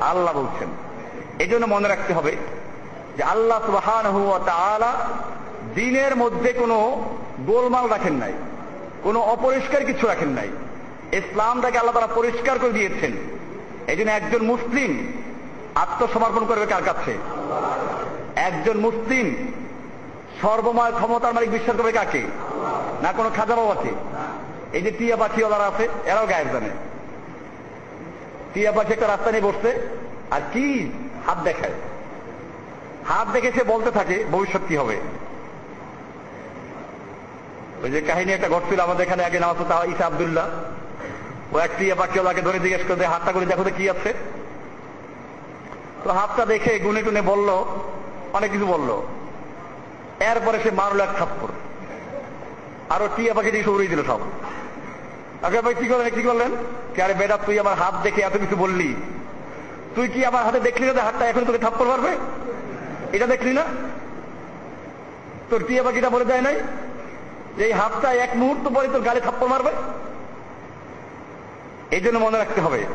আল্লাহ 0.00 0.34
বলছেন। 0.34 0.68
এই 1.38 1.48
জন্য 1.48 1.66
মনে 1.66 1.88
রাখতে 1.88 2.14
হবে 2.14 2.36
যে 3.16 3.22
আল্লাহ 3.22 3.66
সুবাহান 3.66 4.06
দিনের 5.74 6.16
মধ্যে 6.16 6.52
কোনো 6.52 7.04
গোলমাল 7.40 7.88
রাখেন 7.88 8.14
নাই। 8.14 8.32
কোনো 9.02 9.20
অপরিষ্কার 9.20 9.84
কিছু 9.84 10.06
রাখেন 10.06 10.28
নাই। 10.28 10.48
ইসলামটাকে 11.12 11.78
আল্লাহ 11.78 11.94
তারা 11.94 12.06
পরিষ্কার 12.06 12.58
করে 12.58 12.72
দিয়েছেন। 12.72 13.12
এই 13.86 13.96
জন্য 13.96 14.10
একজন 14.10 14.42
মুসলিম 14.42 15.12
আত্মসমর্পণ 15.74 16.46
করবে 16.46 16.66
কার 16.66 16.82
কাছে? 16.82 17.18
একজন 18.36 18.76
মুসলিম 18.76 19.52
সর্বময় 20.42 20.92
ক্ষমতার 20.92 21.34
মালিক 21.34 21.50
বিশ্বাস 21.50 21.76
করবে 21.76 21.92
কাকে? 21.92 22.22
না 23.02 23.12
কোনো 23.12 23.30
খাজাবাব 23.36 23.70
আছে? 23.70 23.90
এই 24.72 24.82
যে 24.82 24.90
টিয়া 24.90 25.16
পাখিওয়ালারা 25.16 25.64
আছে, 25.64 25.88
এরাও 26.06 26.26
গায়েব 26.26 26.48
জানে। 26.52 26.68
টিয়া 28.54 28.72
পাখি 28.72 28.92
একটা 28.92 29.06
রাস্তা 29.06 29.30
নিয়ে 29.30 29.42
বসছে, 29.42 29.80
আর 30.30 30.40
কি 30.52 30.90
হাত 31.26 31.38
দেখায়। 31.44 31.72
হাত 33.08 33.28
দেখে 33.28 33.52
সে 33.52 33.64
বলতে 33.64 33.90
থাকে, 33.90 34.24
ভবিষ্যৎ 34.30 34.60
কি 34.68 34.76
হবে? 34.76 34.96
ওই 37.82 37.90
যে 37.90 38.00
কাহিনী 38.00 38.32
একটা 38.32 38.48
ঘটছিল 38.48 38.80
আমাদের 38.80 39.06
এখানে 39.06 39.24
আগে, 39.24 39.38
নাম 39.40 39.54
তা 39.68 39.84
ইসা 39.84 40.06
আবদুল্লাহ। 40.06 40.46
ও 41.52 41.58
এক 41.58 41.70
টিয়া 41.78 41.94
পাখিওয়ালাকে 41.94 42.42
ধরে 42.42 42.58
জিজ্ঞেস 42.58 42.80
করে 42.88 43.06
হাতটা 43.06 43.32
করে 43.32 43.46
দেখো 43.46 43.64
তো 43.64 43.70
কি 43.76 43.90
আছে? 43.90 44.14
তো 46.06 46.12
হাতটা 46.12 46.44
দেখে 46.44 46.78
গুনে 46.78 47.02
টুনে 47.02 47.22
বলল, 47.22 47.48
অনেক 48.32 48.50
কিছু 48.50 48.66
বলল। 48.66 49.02
এরপরে 50.20 50.58
সে 50.62 50.70
মারল 50.70 51.00
এক 51.00 51.08
থাপ্পর 51.18 51.48
আরও 52.90 53.08
টিয়া 53.16 53.34
পাখি 53.34 53.50
দিয়ে 53.50 53.68
উড়িয়ে 53.68 53.90
দিল 53.90 54.02
সব। 54.04 54.20
আগে 55.42 55.60
ভাই 55.60 55.74
কি 55.74 55.88
করলেন 55.88 56.10
কি 56.14 56.22
করলেন? 56.22 56.50
কে 56.94 57.02
আরে 57.02 57.14
বেটা, 57.14 57.36
তুই 57.46 57.58
আমার 57.58 57.74
হাত 57.74 57.94
দেখে 58.02 58.20
এত 58.22 58.36
কিছু 58.36 58.56
বললি। 58.56 58.94
তুই 59.94 60.08
কি 60.08 60.24
আমার 60.24 60.44
হাতে 60.44 60.60
দেখলি 60.60 60.86
না 60.86 61.02
হাতটা 61.02 61.24
এখন 61.26 61.44
তোকে 61.44 61.58
থাপ্পর 61.58 61.86
মারবে? 61.86 62.16
এটা 63.12 63.26
দেখলি 63.26 63.52
না? 63.52 63.64
তোর 65.50 65.64
টিয়া 65.68 65.82
পাখিটা 65.82 66.10
বলে 66.10 66.24
দেয় 66.24 66.40
নাই 66.40 66.56
এই 67.58 67.72
হাতটা 67.72 68.12
এক 68.12 68.30
মুহূর্ত 68.36 68.68
পরে 68.68 68.88
তোর 68.88 69.00
গালে 69.00 69.20
থাপ্পর 69.20 69.48
মারবে? 69.48 69.72
এই 71.90 72.00
জন্য 72.00 72.18
মনে 72.18 72.38
রাখতে 72.38 72.60
হবে। 72.60 72.86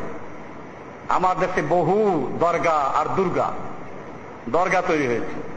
আমার 1.12 1.38
দেশে 1.38 1.62
বহু 1.62 2.28
দরগা 2.40 2.72
আর 2.72 3.06
দুর্গা। 3.16 3.52
দরগা 4.48 4.82
তৈরি 4.82 5.06
হয়েছে। 5.06 5.52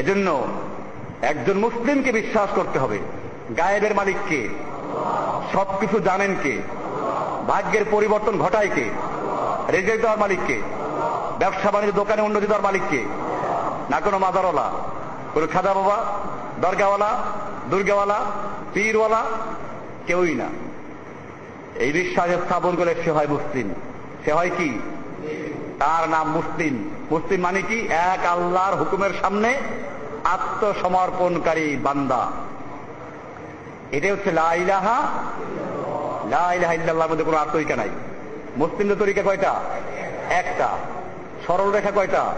এজন্য 0.00 0.46
একজন 1.22 1.58
মুসলিমকে 1.58 2.12
বিশ্বাস 2.12 2.50
করতে 2.54 2.78
হবে। 2.78 2.98
গায়েবের 3.58 3.94
মালিককে 3.94 4.48
সবকিছু 5.52 6.00
জানেন 6.00 6.36
কে? 6.42 6.62
ভাগ্যের 7.46 7.84
পরিবর্তন 7.90 8.38
ঘটায় 8.38 8.68
কে? 8.74 8.84
রেজেক 9.68 10.00
দেওয়ার 10.00 10.18
মালিককে 10.18 10.62
ব্যবসা 11.38 11.70
বাণিজ্য 11.70 11.96
দোকানে 11.96 12.22
উন্নতি 12.22 12.46
দেওয়ার 12.46 12.64
মালিককে 12.64 13.04
না 13.90 14.00
কোনো 14.00 14.18
মাদারওয়ালা? 14.18 14.70
কোনো 15.34 15.46
খাজা 15.52 15.74
বাবা 15.74 15.96
দরগাওয়ালা? 16.60 17.18
দুর্গাওয়ালা? 17.70 18.20
পীরওয়ালা? 18.74 19.24
কেউই 20.06 20.34
না। 20.34 20.67
এই 21.78 21.92
বিশ্বাস 21.92 22.30
স্থাপন 22.30 22.76
করে 22.76 22.94
সে 23.04 23.10
হয় 23.10 23.26
মুসলিম। 23.26 23.74
সে 24.24 24.32
হয় 24.32 24.50
কি? 24.56 24.78
তার 25.78 26.08
নাম 26.08 26.30
মুসলিম। 26.30 26.90
মুসলিম 27.10 27.40
মানে 27.40 27.62
কি? 27.62 27.80
এক 27.80 28.26
আল্লাহর 28.26 28.76
হুকুমের 28.76 29.10
সামনে 29.20 29.54
আত্মসমর্পণকারী 30.24 31.76
বান্দা। 31.76 32.26
এটাই 33.92 34.10
হচ্ছে 34.10 34.32
লাইলাহা 34.32 35.02
লাইলাহা 36.30 36.74
ইল্লাল্লাহর 36.74 37.10
মধ্যে 37.10 37.24
কোনো 37.24 37.36
আত্মইকা 37.36 37.76
নাই। 37.76 37.88
মুসলিমদের 38.56 38.96
তরিকা 38.98 39.22
কয়টা? 39.22 39.60
একটা। 40.30 40.68
সরল 41.46 41.70
রেখা 41.70 41.90
কয়টা? 41.90 42.34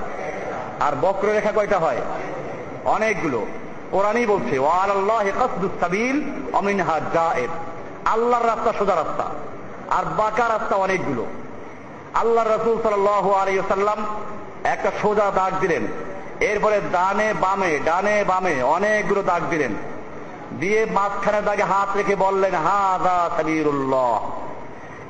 আর 0.80 0.92
বক্র 1.00 1.28
রেখা 1.28 1.52
কয়টা 1.52 1.78
হয়? 1.78 1.98
অনেকগুলো। 2.84 3.46
কোরআনই 3.90 4.26
বলছে 4.26 4.58
ওয়াল 4.58 4.90
আল্লাহ 4.90 5.24
সাবিল 5.80 6.22
অমিনহা 6.52 7.00
জায়েদ 7.14 7.50
আল্লাহর 8.12 8.46
রাস্তা 8.46 8.72
সোজা 8.78 8.96
রাস্তা। 8.96 9.24
আর 9.90 10.04
বাঁকা 10.04 10.48
রাস্তা 10.48 10.76
অনেকগুলো। 10.76 11.26
আল্লাহ 12.14 12.44
রসুল 12.46 12.82
সাল্লাম 13.68 14.06
একটা 14.64 14.90
সোজা 15.02 15.30
দাগ 15.34 15.52
দিলেন। 15.60 15.86
এরপরে 16.40 16.80
ডানে 16.92 17.34
বামে 17.40 17.78
ডানে 17.84 18.24
বামে 18.24 18.62
অনেকগুলো 18.62 19.22
দাগ 19.22 19.42
দিলেন। 19.50 19.74
দিয়ে 20.60 20.86
মাঝখানে 20.90 21.42
দাগে 21.42 21.62
হাত 21.62 21.96
রেখে 21.96 22.16
বললেন 22.16 22.54
হা 22.54 22.98
দা 23.04 23.30
সাবিরুল্লাহ 23.36 24.30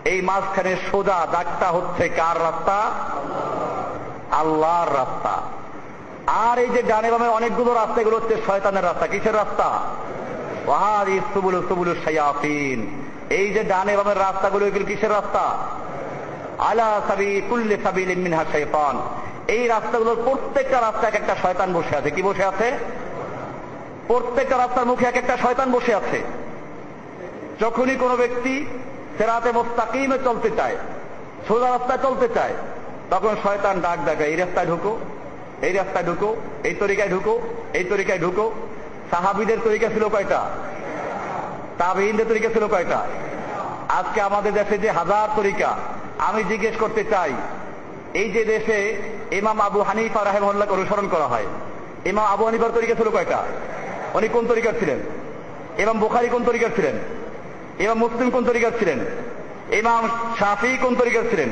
এই 0.04 0.20
মাঝখানে 0.20 0.76
সোজা 0.90 1.26
দাগটা 1.32 1.70
হচ্ছে 1.70 2.08
কার 2.08 2.42
রাস্তা? 2.42 2.90
আল্লাহর 4.30 4.98
রাস্তা। 4.98 5.42
আর 6.26 6.58
এই 6.58 6.68
যে 6.68 6.82
ডানে 6.82 7.10
বামে 7.10 7.28
অনেকগুলো 7.28 7.74
রাস্তা, 7.74 8.00
এগুলো 8.00 8.16
হচ্ছে 8.16 8.36
শয়তানের 8.46 8.84
রাস্তা। 8.84 9.06
কিসের 9.06 9.36
রাস্তা? 9.36 9.80
এই 13.30 13.50
যে 13.50 13.64
ডানে 13.64 13.96
বামের 13.96 14.18
রাস্তাগুলো, 14.18 14.66
এগুলো 14.66 14.84
কিসের 14.84 15.10
রাস্তা? 15.10 15.58
আলা 16.58 17.00
সাবি 17.08 17.42
কুল্লে 17.48 17.76
সাবিল 17.84 18.16
মিনহা 18.16 18.44
শয়তান। 18.52 19.00
এই 19.48 19.66
রাস্তাগুলোর 19.66 20.16
প্রত্যেকটা 20.24 20.80
রাস্তা 20.80 21.08
এক 21.08 21.14
একটা 21.14 21.36
শয়তান 21.42 21.72
বসে 21.72 21.96
আছে। 21.96 22.10
কি 22.10 22.22
বসে 22.22 22.44
আছে? 22.44 22.78
প্রত্যেকটা 24.06 24.56
রাস্তার 24.56 24.86
মুখে 24.86 25.06
এক 25.06 25.16
একটা 25.16 25.36
শয়তান 25.36 25.70
বসে 25.72 25.94
আছে। 25.94 26.22
যখনই 27.60 27.96
কোনো 27.96 28.16
ব্যক্তি 28.16 28.66
সেরাতে 29.18 29.52
মোস্তাকিমে 29.52 30.18
চলতে 30.24 30.50
চায়, 30.56 30.76
সোজা 31.48 31.70
রাস্তায় 31.70 31.98
চলতে 32.02 32.28
চায়, 32.34 32.54
তখন 33.10 33.36
শয়তান 33.42 33.80
ডাক 33.80 33.98
ডাকে, 34.04 34.24
এই 34.24 34.36
রাস্তায় 34.36 34.66
ঢুকো, 34.66 34.98
এই 35.62 35.72
রাস্তায় 35.72 36.04
ঢুকো, 36.04 36.36
এই 36.64 36.74
তরিকায় 36.74 37.08
ঢুকো, 37.08 37.40
এই 37.74 37.84
তরিকায় 37.84 38.18
ঢুকো। 38.18 38.52
সাহাবিদের 39.10 39.58
তরিকা 39.64 39.88
ছিল 39.88 40.08
কয়টা? 40.08 40.40
তাবিনদের 41.78 42.26
তরিকা 42.28 42.48
ছিল 42.48 42.66
কয়টা? 42.68 43.06
আজকে 43.88 44.20
আমাদের 44.20 44.52
দেশে 44.52 44.78
যে 44.78 44.90
হাজার 44.90 45.28
তরিকা, 45.36 45.76
আমি 46.18 46.44
জিজ্ঞেস 46.44 46.74
করতে 46.80 47.04
চাই, 47.04 47.32
এই 48.14 48.30
যে 48.30 48.44
দেশে 48.44 48.96
ইমাম 49.32 49.60
আবু 49.60 49.82
হানিফা 49.82 50.24
রাহেমহল্লাকে 50.24 50.72
অনুসরণ 50.72 51.08
করা 51.08 51.26
হয়, 51.26 51.46
ইমাম 52.04 52.24
আবু 52.24 52.44
হানিফার 52.44 52.70
তরিকা 52.74 52.94
ছিল 52.94 53.10
কয়টা? 53.10 53.42
উনি 54.14 54.28
কোন 54.28 54.46
তরিকার 54.46 54.72
ছিলেন? 54.78 54.98
ইমাম 55.78 55.98
বুখারি 55.98 56.28
কোন 56.28 56.44
তরিকার 56.44 56.70
ছিলেন? 56.76 56.96
ইমাম 57.78 57.98
মুসলিম 57.98 58.30
কোন 58.30 58.44
তরিকার 58.44 58.70
ছিলেন? 58.78 58.98
ইমাম 59.72 60.08
শাফি 60.38 60.78
কোন 60.82 60.94
তরিকার 60.94 61.22
ছিলেন? 61.30 61.48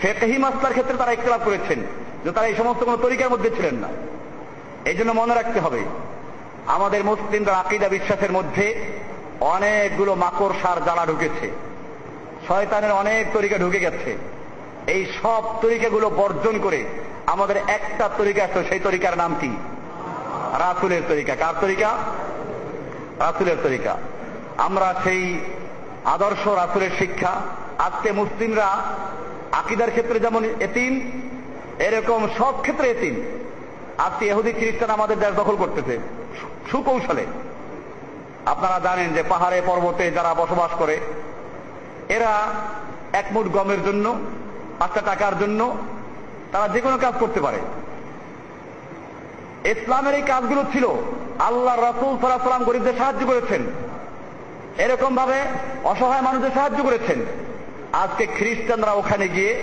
ফেকহি 0.00 0.38
মাস্তার 0.38 0.70
ক্ষেত্রে 0.70 0.96
তারা 0.96 1.12
ইখতলাফ 1.12 1.40
করেছেন, 1.44 1.80
যে 2.24 2.30
তারা 2.32 2.46
এই 2.46 2.54
সমস্ত 2.54 2.84
কোন 2.84 2.96
তরিকার 2.96 3.30
মধ্যে 3.30 3.50
ছিলেন 3.50 3.74
না। 3.74 3.88
এই 4.84 4.96
জন্য 4.96 5.12
মনে 5.12 5.34
রাখতে 5.34 5.60
হবে 5.60 5.84
আমাদের 6.66 7.04
মুসলিমদের 7.04 7.54
আকিদা 7.54 7.88
বিশ্বাসের 7.88 8.32
মধ্যে 8.32 8.84
অনেকগুলো 9.40 10.14
মাকড়, 10.14 10.52
সার, 10.62 10.82
জ্বালা 10.82 11.06
ঢুকেছে। 11.06 11.50
শয়তানের 12.48 12.92
অনেক 12.92 13.26
তরিকা 13.32 13.58
ঢুকে 13.58 13.80
গেছে। 13.80 14.16
এই 14.86 15.06
সব 15.22 15.60
তরিকাগুলো 15.62 16.10
বর্জন 16.10 16.58
করে 16.58 16.84
আমাদের 17.26 17.56
একটা 17.56 18.08
তরিকা 18.18 18.44
আছে, 18.44 18.64
সেই 18.68 18.80
তরিকার 18.80 19.16
নাম 19.16 19.34
কি? 19.40 19.56
রাসুলের 20.58 21.02
তরিকা। 21.08 21.36
কার 21.36 21.54
তরিকা? 21.60 21.98
রাসুলের 23.18 23.56
তরিকা। 23.62 23.96
আমরা 24.58 24.94
সেই 25.04 25.40
আদর্শ 26.04 26.48
রাসুলের 26.48 26.90
শিক্ষা। 26.98 27.40
আজকে 27.78 28.12
মুসলিমরা 28.12 28.76
আকিদার 29.52 29.90
ক্ষেত্রে 29.90 30.20
যেমন 30.20 30.44
এতিম, 30.44 31.12
এরকম 31.78 32.28
সব 32.38 32.60
ক্ষেত্রে 32.60 32.90
এতিম। 32.90 33.41
আজকে 33.98 34.26
এহুদি 34.26 34.52
খ্রিস্টান 34.52 34.90
আমাদের 34.90 35.18
দেশ 35.20 35.30
দখল 35.30 35.56
করতেছে। 35.56 35.98
সুকৌশলে। 36.70 37.26
আপনারা 38.46 38.80
জানেন 38.84 39.12
যে 39.12 39.22
পাহাড়ে, 39.22 39.62
পর্বতে 39.66 40.10
যারা 40.10 40.34
বসবাস 40.34 40.70
করে, 40.78 40.98
এরা 42.08 42.46
এক 43.12 43.24
মুঠ 43.32 43.46
গমের 43.46 43.84
জন্য, 43.84 44.20
পাঁচটা 44.78 45.00
টাকার 45.00 45.38
জন্য 45.38 45.76
তারা 46.52 46.68
যে 46.68 46.80
কোনো 46.80 46.98
কাজ 46.98 47.14
করতে 47.20 47.40
পারে। 47.40 47.58
ইসলামের 49.64 50.14
এই 50.14 50.22
কাজগুলো 50.22 50.64
ছিল। 50.72 50.88
আল্লাহ 51.38 51.80
রাসুল 51.80 52.28
সাল্লাম 52.28 52.64
গরিবদের 52.64 52.92
সাহায্য 52.98 53.26
করেছেন। 53.26 53.62
এরকম 54.78 55.16
ভাবে 55.16 55.40
অসহায় 55.84 56.20
মানুষদের 56.20 56.50
সাহায্য 56.54 56.82
করেছেন। 56.82 57.20
আজকে 57.92 58.26
খ্রিস্টানরা 58.26 58.92
ওখানে 58.92 59.28
গিয়ে 59.28 59.62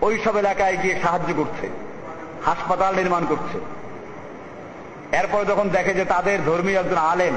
ওই 0.00 0.18
সব 0.24 0.36
এলাকায় 0.36 0.76
গিয়ে 0.76 1.00
সাহায্য 1.02 1.34
করছে। 1.36 1.89
হাসপাতাল 2.44 2.94
নির্মাণ 2.94 3.26
করছে। 3.26 3.58
এরপর 5.16 5.44
যখন 5.44 5.68
দেখে 5.68 5.94
যে 5.94 6.04
তাদের 6.04 6.44
ধর্মীয় 6.44 6.80
একজন 6.80 6.96
আলেম, 6.96 7.34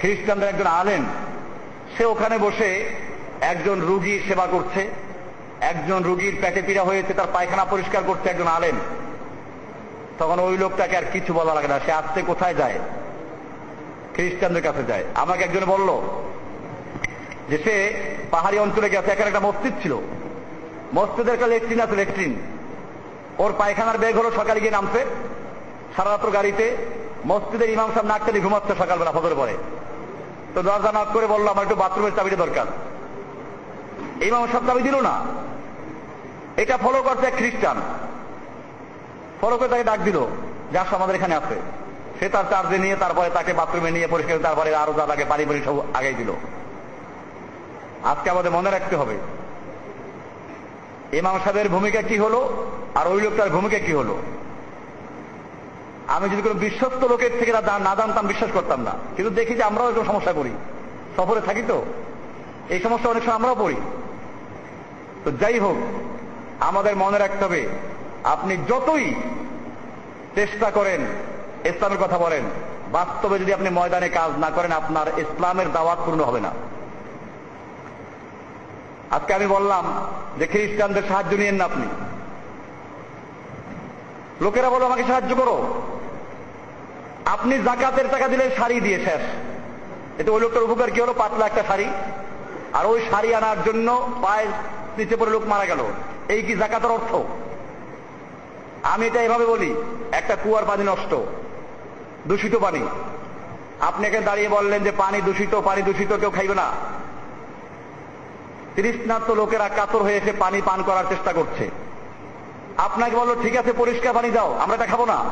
খ্রিস্টানদের 0.00 0.48
একজন 0.48 0.66
আলেম, 0.66 1.04
সে 1.96 2.04
ওখানে 2.04 2.38
বসে 2.38 2.90
একজন 3.40 3.80
রুগীর 3.80 4.22
সেবা 4.28 4.46
করছে, 4.46 4.90
একজন 5.60 6.02
রুগীর 6.02 6.36
পেটে 6.42 6.62
পীড়া 6.66 6.82
হয়েছে, 6.82 7.14
তার 7.14 7.26
পায়খানা 7.32 7.64
পরিষ্কার 7.64 8.02
করছে 8.06 8.28
একজন 8.28 8.46
আলেম। 8.46 8.76
তখন 10.18 10.40
ওই 10.40 10.58
লোকটাকে 10.58 10.96
আর 10.96 11.02
কিছু 11.12 11.32
বলা 11.32 11.54
লাগে 11.54 11.68
না, 11.68 11.80
সে 11.86 11.92
আসতে 11.92 12.22
কোথায় 12.22 12.54
যায়? 12.54 12.78
খ্রিস্টানদের 14.14 14.62
কাছে 14.62 14.84
যায়। 14.84 15.04
আমাকে 15.14 15.44
একজনে 15.44 15.66
বলল 15.66 16.00
যে 17.48 17.58
সে 17.58 17.94
পাহাড়ি 18.30 18.58
অঞ্চলে 18.58 18.90
গেছে, 18.90 19.10
এখানে 19.10 19.26
একটা 19.26 19.40
মসজিদ 19.40 19.72
ছিল। 19.82 19.98
মসজিদের 20.94 21.34
একটা 21.34 21.46
লেট্রিন 21.46 21.80
আছে, 21.80 21.96
লেট্রিন। 21.96 22.34
ওর 23.38 23.52
পায়খানার 23.58 23.98
বেগ 23.98 24.14
হলো 24.18 24.30
সকালে 24.30 24.60
গিয়ে 24.60 24.70
নামছে। 24.70 25.00
সারা 25.96 26.10
রাত্র 26.10 26.30
গাড়িতে 26.30 26.76
মসজিদের 27.26 27.70
ইমাম 27.70 27.88
সাহেব 27.94 28.06
নাক 28.06 28.20
টেনে 28.26 28.40
ঘুমাচ্ছে 28.40 28.72
সকালবেলা 28.78 29.12
ফজর 29.12 29.34
পরে। 29.36 29.54
তো 30.54 30.62
দরজা 30.62 30.92
নাক 30.92 31.08
করে 31.12 31.26
বলল, 31.26 31.46
আমার 31.48 31.64
একটু 31.64 31.76
বাথরুমের 31.76 32.14
চাবিটা 32.16 32.36
দরকার। 32.36 32.66
ইমাম 34.24 34.46
সাহেব 34.46 34.64
চাবি 34.66 34.82
দিল 34.82 34.96
না। 35.00 35.14
এটা 36.56 36.76
ফলো 36.76 37.02
করছে 37.02 37.26
এক 37.26 37.36
খ্রিস্টান। 37.36 37.76
ফলো 39.40 39.58
করে 39.58 39.68
তাকে 39.68 39.84
ডাক 39.84 40.00
দিল, 40.00 40.18
যা 40.72 40.84
আমাদের 40.90 41.16
এখানে 41.16 41.34
আছে। 41.34 41.56
সে 42.18 42.28
তার 42.28 42.44
চার্জে 42.50 42.78
নিয়ে 42.78 42.96
তারপরে 42.96 43.28
তাকে 43.30 43.52
বাথরুমে 43.52 43.90
নিয়ে 43.90 44.06
পরিষ্কার 44.06 44.38
তারপরে 44.42 44.74
আরও 44.74 44.92
যা 44.92 45.06
তাকে 45.06 45.24
পানি 45.24 45.44
পানি 45.44 45.60
সব 45.64 45.76
আগাই 45.94 46.14
দিল। 46.14 46.30
আজকে 48.04 48.30
আমাদের 48.30 48.50
মনে 48.50 48.70
রাখতে 48.70 48.96
হবে, 48.96 49.16
ইমাম 51.18 51.36
সাহেবের 51.44 51.68
ভূমিকা 51.68 52.02
কি 52.02 52.16
হলো? 52.18 52.40
আর 52.94 53.08
ওই 53.08 53.20
লোকটার 53.20 53.50
ভূমিকা 53.50 53.78
কি 53.78 53.92
হলো? 53.92 54.16
আমি 56.06 56.28
যদি 56.28 56.42
কোনো 56.42 56.54
বিশ্বস্ত 56.54 57.04
লোকের 57.04 57.30
থেকে 57.38 57.52
না 57.52 57.94
জানতাম, 57.94 58.26
বিশ্বাস 58.26 58.50
করতাম 58.54 58.80
না। 58.80 58.90
কিন্তু 59.16 59.34
দেখি 59.34 59.54
যে 59.54 59.62
আমরাও 59.62 59.88
একটু 59.88 60.04
সমস্যা 60.04 60.32
করি। 60.32 60.50
সফরে 61.16 61.40
থাকি 61.40 61.62
তো। 61.68 61.84
এই 62.68 62.80
সমস্যা 62.80 63.10
অনেক 63.10 63.24
সময় 63.24 63.34
আমরাও 63.34 63.54
পড়ি। 63.54 63.74
তো 65.24 65.30
যাই 65.30 65.58
হোক, 65.58 65.76
আমাদের 66.60 66.96
মনে 66.96 67.18
রাখতে 67.18 67.44
হবে, 67.44 67.68
আপনি 68.24 68.56
যতই 68.56 69.14
চেষ্টা 70.34 70.70
করেন 70.70 71.00
ইসলামের 71.64 71.98
কথা 71.98 72.18
বলেন, 72.18 72.42
বাস্তবে 72.92 73.38
যদি 73.38 73.52
আপনি 73.52 73.70
ময়দানে 73.70 74.08
কাজ 74.08 74.38
না 74.38 74.50
করেন, 74.50 74.72
আপনার 74.72 75.18
ইসলামের 75.18 75.72
দাওয়াত 75.72 75.98
পূর্ণ 76.04 76.20
হবে 76.20 76.40
না। 76.40 76.50
আজকে 79.10 79.34
আমি 79.34 79.46
বললাম 79.46 79.84
যে 80.38 80.46
খ্রিস্টানদের 80.46 81.02
সাহায্য 81.08 81.36
নিয়েন 81.36 81.54
না 81.54 81.64
আপনি। 81.64 81.86
লোকেরা 84.44 84.70
বলো, 84.70 84.86
আমাকে 84.86 85.04
সাহায্য 85.04 85.34
করো। 85.34 85.56
আপনি 87.24 87.58
জাকাতের 87.58 88.08
টাকা 88.10 88.28
দিলে 88.28 88.50
শাড়ি 88.56 88.80
দিয়ে 88.80 88.98
শেষ 89.04 89.22
এতে 90.20 90.30
ওই 90.30 90.40
লোকটার 90.40 90.62
উপকার 90.62 90.90
কি 90.90 91.00
হলো? 91.00 91.12
পাতলা 91.12 91.46
একটা 91.46 91.62
শাড়ি। 91.68 91.86
আর 92.72 92.86
ওই 92.86 93.00
শাড়ি 93.10 93.34
আনার 93.34 93.56
জন্য 93.64 94.12
পায়ের 94.22 94.48
নিচে 94.98 95.16
পড়ে 95.16 95.30
লোক 95.30 95.44
মারা 95.46 95.66
গেল। 95.66 95.80
এই 96.28 96.42
কি 96.42 96.54
জাকাতের 96.54 96.90
অর্থ? 96.90 97.14
আমি 98.82 99.06
এটা 99.06 99.22
এভাবে 99.22 99.46
বলি, 99.46 99.74
একটা 100.12 100.36
কুয়ার 100.36 100.64
পানি 100.64 100.84
নষ্ট, 100.84 101.14
দূষিত 102.28 102.56
পানি। 102.56 102.82
আপনি 103.80 104.06
এখানে 104.06 104.24
দাঁড়িয়ে 104.24 104.48
বললেন 104.48 104.84
যে 104.84 104.92
পানি 104.92 105.20
দূষিত 105.20 105.54
পানি 105.54 105.82
দূষিত, 105.82 106.12
কেউ 106.12 106.30
খাইবে 106.30 106.54
না। 106.54 106.66
তৃষ্ণার্ত 108.76 109.30
লোকেরা 109.30 109.68
কাতর 109.68 110.02
হয়ে 110.02 110.16
এসে 110.16 110.32
পানি 110.32 110.62
পান 110.64 110.82
করার 110.82 111.04
চেষ্টা 111.08 111.32
করছে। 111.32 111.83
আপনাকে 112.76 113.16
বলল, 113.16 113.42
ঠিক 113.42 113.56
আছে, 113.56 113.72
পরিষ্কার 113.72 114.14
পানি 114.14 114.30
দাও, 114.30 114.54
আমরা 114.60 114.74
এটা 114.74 114.86
খাব 114.86 115.04
না। 115.04 115.24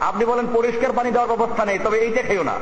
আপনি 0.00 0.24
বলেন, 0.24 0.46
পরিষ্কার 0.52 0.92
পানি 0.92 1.10
দেওয়ার 1.10 1.36
ব্যবস্থা 1.36 1.64
নেই, 1.64 1.78
তবে 1.78 1.98
এইটা 1.98 2.22
খেয়েও 2.22 2.42
না। 2.42 2.54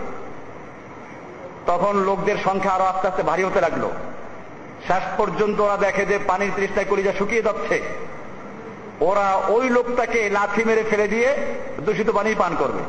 তখন 1.66 1.96
লোকদের 1.96 2.37
সংখ্যা 2.44 2.72
আরও 2.72 2.85
আস্তে 2.85 3.09
আস্তে 3.09 3.22
ভারী 3.22 3.44
হতে 3.44 3.61
লাগল। 3.61 3.90
শেষ 4.87 5.02
পর্যন্ত 5.16 5.61
ওরা 5.61 5.76
দেখে 5.76 6.06
যে 6.06 6.18
পানির 6.26 6.50
তৃষ্ণায় 6.56 6.87
কলিজা 6.87 7.12
শুকিয়ে 7.12 7.42
যাচ্ছে। 7.42 7.83
ওরা 9.00 9.35
ওই 9.48 9.70
লোকটাকে 9.70 10.30
লাথি 10.30 10.64
মেরে 10.64 10.85
ফেলে 10.85 11.09
দিয়ে 11.09 11.35
দূষিত 11.80 12.11
পানি 12.11 12.35
পান 12.35 12.56
করবে। 12.59 12.80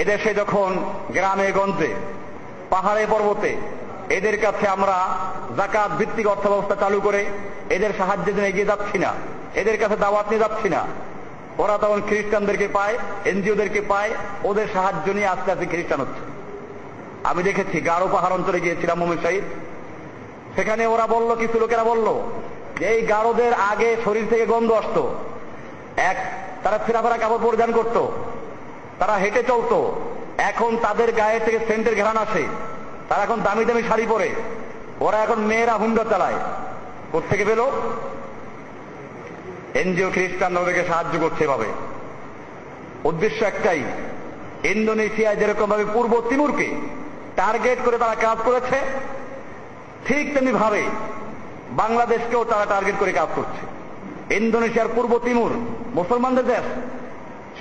এদেশে 0.00 0.34
যখন, 0.34 0.76
গ্রামে, 1.10 1.52
গঞ্জে, 1.52 1.94
পাহাড়ে, 2.70 3.06
পর্বতে, 3.10 3.56
এদের 4.10 4.40
কাছে 4.40 4.68
আমরা 4.68 5.18
জাকাত 5.56 5.90
ভিত্তিক 5.90 6.26
অর্থ 6.26 6.46
ব্যবস্থা 6.46 6.74
চালু 6.74 7.00
করে 7.00 7.26
এদের 7.70 7.90
সাহায্যের 7.98 8.36
জন্য 8.36 8.46
এগিয়ে 8.46 8.64
যাচ্ছি 8.64 8.98
না। 8.98 9.14
এদের 9.56 9.78
কাছে 9.78 9.96
দাওয়াত 9.96 10.28
নিয়ে 10.28 10.40
যাচ্ছি 10.40 10.68
না। 10.68 10.84
ওরা 11.58 11.78
তখন 11.78 12.02
খ্রিস্টানদেরকে 12.06 12.68
পায়, 12.72 12.98
এনজিওদেরকে 13.24 13.80
পায়, 13.80 14.10
ওদের 14.44 14.66
সাহায্য 14.72 15.10
নিয়ে 15.10 15.26
আস্তে 15.26 15.52
আস্তে 15.52 15.66
খ্রিস্টান 15.66 16.00
হচ্ছে। 16.00 16.20
আমি 17.24 17.42
দেখেছি, 17.42 17.80
গারো 17.80 18.08
পাহাড় 18.12 18.34
অঞ্চলে 18.34 18.60
গিয়েছিলাম 18.60 18.98
মোমিন 18.98 19.18
সাহিদ 19.22 19.44
সেখানে 20.56 20.86
ওরা 20.86 21.06
বলল, 21.06 21.34
কিছু 21.34 21.58
লোকেরা 21.58 21.84
বলল 21.84 22.22
যে 22.78 22.86
এই 22.86 23.02
গারোদের 23.02 23.54
আগে 23.54 23.96
শরীর 24.04 24.26
থেকে 24.30 24.46
গন্ধ 24.46 24.72
আসতো। 24.72 25.14
এক, 25.96 26.16
তারা 26.64 26.78
ফেরাফেরা 26.78 27.18
কাপড় 27.18 27.38
পরিধান 27.42 27.72
করত। 27.72 28.06
তারা 28.98 29.14
হেঁটে 29.14 29.42
চলতো। 29.42 30.00
এখন 30.38 30.76
তাদের 30.82 31.12
গায়ে 31.12 31.40
থেকে 31.40 31.58
সেন্টের 31.66 31.94
ঘেরান 31.94 32.16
আসে। 32.16 32.44
তারা 33.08 33.22
এখন 33.22 33.40
দামি 33.40 33.64
দামি 33.64 33.82
শাড়ি 33.82 34.06
পরে। 34.08 34.30
ওরা 35.00 35.18
এখন 35.18 35.38
মেয়েরা 35.38 35.72
হুন্ডা 35.72 36.04
চালায়। 36.04 36.34
কোথেকে 37.12 37.44
পেল? 37.44 37.70
এনজিও 39.80 40.10
খ্রিস্টান 40.10 40.56
ওদেরকে 40.56 40.84
সাহায্য 40.88 41.18
করছে 41.18 41.44
এভাবে। 41.44 41.68
উদ্দেশ্য 43.04 43.44
একটাই, 43.44 43.82
ইন্দোনেশিয়ায় 44.74 45.36
যেরকম 45.36 45.66
ভাবে 45.70 45.84
পূর্ব 45.94 46.12
তিমুরকে 46.30 46.68
টার্গেট 47.36 47.78
করে 47.84 47.96
তারা 47.98 48.14
কাজ 48.14 48.38
করেছে, 48.44 48.78
ঠিক 50.08 50.34
তেমনি 50.34 50.52
ভাবে 50.52 50.82
বাংলাদেশকেও 51.70 52.44
তারা 52.44 52.64
টার্গেট 52.64 52.96
করে 52.98 53.12
কাজ 53.12 53.28
করছে। 53.34 53.62
ইন্দোনেশিয়ার 54.34 54.88
পূর্ব 54.94 55.18
তিমুর 55.18 55.52
মুসলমানদের 55.94 56.46
দেশ, 56.46 56.64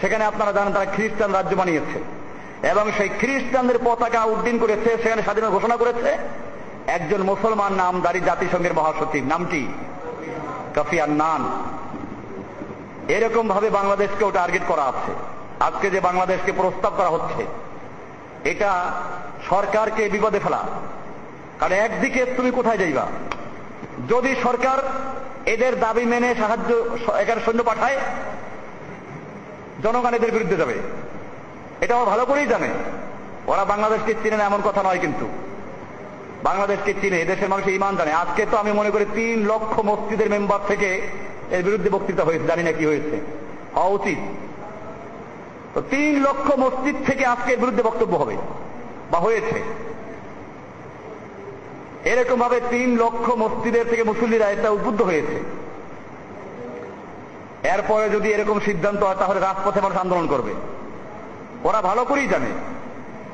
সেখানে 0.01 0.25
আপনারা 0.25 0.51
জানেন 0.51 0.73
তারা 0.73 0.85
খ্রিস্টান 0.85 1.31
রাজ্য 1.33 1.55
বানিয়েছে। 1.55 1.99
এবং 2.71 2.85
সেই 2.97 3.09
খ্রিস্টানদের 3.09 3.79
পতাকা 3.85 4.23
উদ্দিন 4.23 4.57
করেছে, 4.59 4.89
সেখানে 5.03 5.21
স্বাধীনতা 5.21 5.55
ঘোষণা 5.55 5.75
করেছে 5.77 6.17
একজন 6.87 7.21
মুসলমান 7.23 7.73
নাম 7.73 7.93
নামদারি 7.93 8.19
জাতিসংঘের 8.19 8.73
মহাসচিব। 8.73 9.23
নামটি 9.25 9.67
কাফিয়ান 10.75 11.11
নান 11.11 11.43
এরকম 13.07 13.47
ভাবে 13.47 13.69
বাংলাদেশকেও 13.69 14.31
টার্গেট 14.31 14.61
করা 14.67 14.83
আছে। 14.83 15.11
আজকে 15.59 15.89
যে 15.89 15.99
বাংলাদেশকে 15.99 16.51
প্রস্তাব 16.51 16.93
করা 16.97 17.09
হচ্ছে, 17.09 17.45
এটা 18.49 18.91
সরকারকে 19.49 20.09
বিপদে 20.09 20.39
ফেলা। 20.39 20.63
কারণ 21.59 21.71
একদিকে 21.71 22.25
তুমি 22.25 22.51
কোথায় 22.51 22.77
যাইবা? 22.77 23.05
যদি 24.09 24.35
সরকার 24.43 24.77
এদের 25.45 25.79
দাবি 25.79 26.05
মেনে 26.05 26.35
সাহায্য 26.35 26.85
এখানে 27.17 27.41
সৈন্য 27.45 27.63
পাঠায়, 27.63 27.97
জনগণ 29.83 30.13
এদের 30.13 30.31
বিরুদ্ধে 30.31 30.55
যাবে। 30.55 30.73
এটা 31.81 31.95
ওরা 31.95 32.05
ভালো 32.05 32.25
করেই 32.25 32.47
জানে। 32.47 32.69
ওরা 33.47 33.65
বাংলাদেশকে 33.65 34.13
চিনে 34.23 34.37
না, 34.37 34.43
এমন 34.43 34.61
কথা 34.63 34.83
নয় 34.83 34.97
কিন্তু। 34.97 35.29
বাংলাদেশকে 36.43 36.93
চিনে 37.01 37.17
এদেশের 37.21 37.49
মানুষ 37.49 37.67
ইমান 37.67 37.95
জানে। 37.95 38.13
আজকে 38.13 38.45
তো 38.51 38.57
আমি 38.57 38.71
মনে 38.71 38.89
করি 38.89 39.05
তিন 39.13 39.45
লক্ষ 39.45 39.79
মসজিদের 39.79 40.29
মেম্বার 40.29 40.59
থেকে 40.67 41.01
এর 41.51 41.63
বিরুদ্ধে 41.63 41.89
বক্তৃতা 41.89 42.23
হয়েছে, 42.23 42.45
জানি 42.45 42.63
না 42.63 42.71
কি 42.71 42.85
হয়েছে। 42.85 43.21
হওয়া 43.75 43.89
উচিত। 43.89 44.17
তো 45.73 45.81
তিন 45.89 46.21
লক্ষ 46.21 46.57
মসজিদ 46.57 46.95
থেকে 47.05 47.25
আজকে 47.25 47.53
এর 47.53 47.59
বিরুদ্ধে 47.59 47.83
বক্তব্য 47.83 48.17
হবে, 48.17 48.37
বা 49.11 49.19
হয়েছে। 49.19 49.63
এরকম 52.09 52.39
ভাবে 52.39 52.61
তিন 52.69 52.97
লক্ষ 52.97 53.29
মসজিদের 53.29 53.85
থেকে 53.89 54.03
মুসল্লিরা 54.03 54.49
এটা 54.49 54.69
উদ্বুদ্ধ 54.69 55.01
হয়েছে। 55.01 55.39
এরপরে 57.67 58.09
যদি 58.09 58.29
এরকম 58.29 58.59
সিদ্ধান্ত 58.59 59.03
হয়, 59.03 59.15
তাহলে 59.15 59.39
রাজপথে 59.39 59.81
মানুষ 59.81 59.97
আন্দোলন 59.97 60.27
করবে। 60.27 60.53
ওরা 61.63 61.81
ভালো 61.81 62.05
করেই 62.05 62.27
জানে। 62.27 62.45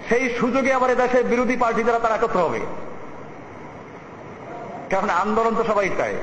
সেই 0.10 0.30
সুযোগে 0.30 0.74
আবার 0.74 0.96
দেশের 0.96 1.26
বিরোধী 1.26 1.56
পার্টি 1.56 1.84
দ্বারা 1.84 2.00
তারা 2.00 2.16
একত্র 2.16 2.40
হবে। 2.40 2.60
কারণ 4.90 5.10
আন্দোলন 5.10 5.56
তো 5.56 5.64
সবাই 5.64 5.90
চায়। 5.98 6.16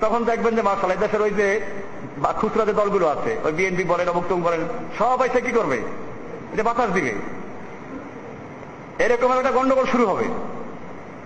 তখন 0.00 0.24
দেখবেন 0.24 0.56
যে 0.56 0.62
মার্শাল 0.62 0.96
দেশের 0.96 1.22
ওই 1.22 1.30
যে 1.30 1.60
বা 2.18 2.32
খুচরা 2.32 2.64
যে 2.64 2.72
দলগুলো 2.72 3.08
আছে, 3.08 3.36
ওই 3.44 3.52
বিএনপি 3.52 3.84
বলেন 3.84 4.08
অবক্তম 4.08 4.42
বলেন 4.42 4.60
সবাই 4.98 5.28
সে 5.32 5.40
কি 5.40 5.52
করবে? 5.52 5.76
এটা 6.52 6.62
বাতাস 6.62 6.90
দিবে। 6.90 7.14
এরকম 8.98 9.38
একটা 9.38 9.50
গন্ডগোল 9.50 9.86
শুরু 9.86 10.06
হবে। 10.06 10.24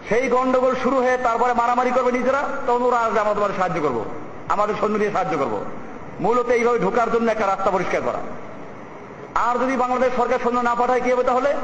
সেই 0.08 0.28
গন্ডগোল 0.28 0.74
শুরু 0.82 0.96
হয়ে 0.96 1.16
তারপরে 1.16 1.54
মারামারি 1.54 1.90
করবে 1.90 2.12
নিজেরা, 2.12 2.42
তখন 2.66 2.82
ওরা 2.82 2.98
আসবে 2.98 3.20
আমরা 3.20 3.34
তোমাদের 3.34 3.56
সাহায্য 3.56 3.80
করব। 3.80 4.04
আমাদের 4.48 4.74
সৈন্য 4.80 4.98
দিয়ে 4.98 5.12
সাহায্য 5.12 5.38
করব। 5.38 5.64
মূলত 6.20 6.48
এইভাবে 6.48 6.78
ঢোকার 6.78 7.12
জন্য 7.12 7.30
একটা 7.30 7.46
রাস্তা 7.46 7.70
পরিষ্কার 7.70 8.02
করা। 8.02 8.18
আর 9.34 9.58
যদি 9.58 9.76
বাংলাদেশ 9.76 10.12
সরকার 10.16 10.38
সৈন্য 10.44 10.60
না 10.60 10.74
পাঠায়, 10.74 11.00
কি 11.00 11.12
হবে 11.12 11.24
তাহলে? 11.24 11.54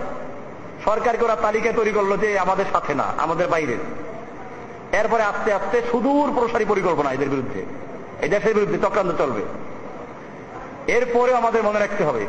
সরকারকে 0.85 1.25
ওরা 1.25 1.37
তালিকা 1.37 1.73
তৈরি 1.73 1.93
করল 1.93 2.17
যে, 2.17 2.39
আমাদের 2.39 2.65
সাথে 2.73 2.95
না, 2.95 3.05
আমাদের 3.19 3.49
বাইরে। 3.49 3.77
এরপরে 4.93 5.23
আস্তে 5.23 5.53
আস্তে 5.53 5.83
সুদূর 5.91 6.33
প্রসারী 6.35 6.65
পরিকল্পনা 6.65 7.13
এদের 7.13 7.29
বিরুদ্ধে। 7.29 7.65
এই 8.23 8.29
দেশের 8.29 8.55
বিরুদ্ধে 8.55 8.79
চক্রান্ত 8.79 9.13
চলবে। 9.19 9.43
এরপরে 10.93 11.35
আমাদের 11.35 11.63
মনে 11.63 11.79
রাখতে 11.79 12.05
হবে, 12.05 12.27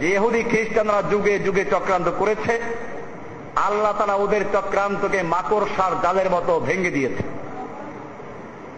যে 0.00 0.12
এহুদি 0.12 0.42
খ্রিস্টানরা 0.42 1.02
যুগে 1.10 1.38
যুগে 1.38 1.64
চক্রান্ত 1.64 2.08
করেছে, 2.18 2.60
আল্লাহ 3.56 3.92
তালা 3.98 4.14
ওদের 4.14 4.40
চক্রান্তকে 4.52 5.22
মাকড়, 5.22 5.66
সার, 5.76 5.92
জালের 6.02 6.30
মতো 6.30 6.60
ভেঙে 6.60 6.90
দিয়েছে। 6.90 7.22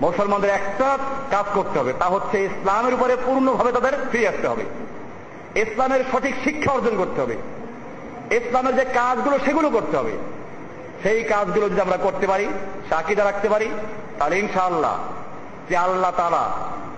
মুসলমানদের 0.00 0.50
একটা 0.50 0.98
কাজ 1.30 1.44
করতে 1.54 1.78
হবে, 1.78 1.92
তা 1.98 2.06
হচ্ছে 2.06 2.44
ইসলামের 2.44 2.94
উপরে 2.94 3.16
পূর্ণভাবে 3.24 3.72
তাদের 3.72 3.92
ফিরে 4.12 4.28
আসতে 4.28 4.48
হবে। 4.48 4.64
ইসলামের 5.60 6.04
সঠিক 6.12 6.34
শিক্ষা 6.44 6.72
অর্জন 6.72 6.96
করতে 6.96 7.20
হবে। 7.20 7.36
ইসলামের 8.30 8.76
যে 8.76 8.84
কাজগুলো, 8.84 9.38
সেগুলো 9.44 9.70
করতে 9.70 9.96
হবে। 9.96 10.12
সেই 11.04 11.22
কাজগুলো 11.22 11.68
যদি 11.68 11.80
আমরা 11.80 11.96
করতে 11.96 12.26
পারি, 12.26 12.46
সাকিদা 12.90 13.24
রাখতে 13.24 13.48
পারি, 13.48 13.70
তাহলে 14.18 14.38
ইনশাআল্লাহ 14.38 14.98
যে 15.68 15.76
আল্লাহ 15.76 16.12
তালা 16.16 16.50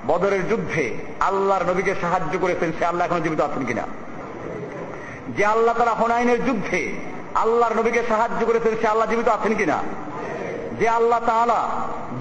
বদরের 0.07 0.49
যুদ্ধে 0.49 0.97
আল্লাহর 1.21 1.65
নবীকে 1.71 1.95
সাহায্য 2.01 2.39
করেছেন, 2.39 2.73
সে 2.79 2.85
আল্লাহ 2.85 3.07
এখন 3.07 3.21
জীবিত 3.23 3.41
আছেন 3.41 3.65
কিনা? 3.65 3.83
যে 5.37 5.45
আল্লাহ 5.45 5.75
তারা 5.79 5.91
হোনাইনের 5.91 6.45
যুদ্ধে 6.45 6.93
আল্লাহর 7.35 7.77
নবীকে 7.77 8.03
সাহায্য 8.09 8.47
করেছেন, 8.47 8.73
সে 8.81 8.87
আল্লাহ 8.89 9.11
জীবিত 9.11 9.29
আছেন 9.29 9.55
কিনা? 9.55 9.83
যে 10.81 10.89
আল্লাহ 10.89 11.21
তালা 11.27 11.69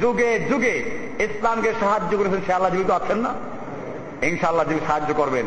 যুগে 0.02 0.40
যুগে 0.40 0.76
ইসলামকে 1.20 1.74
সাহায্য 1.80 2.18
করেছেন, 2.18 2.42
সে 2.46 2.54
আল্লাহ 2.54 2.72
জীবিত 2.72 2.90
আছেন 2.90 3.18
না? 3.18 3.34
ইনশাআল্লাহ 4.26 4.68
যিনি 4.68 4.80
সাহায্য 4.88 5.14
করবেন, 5.14 5.46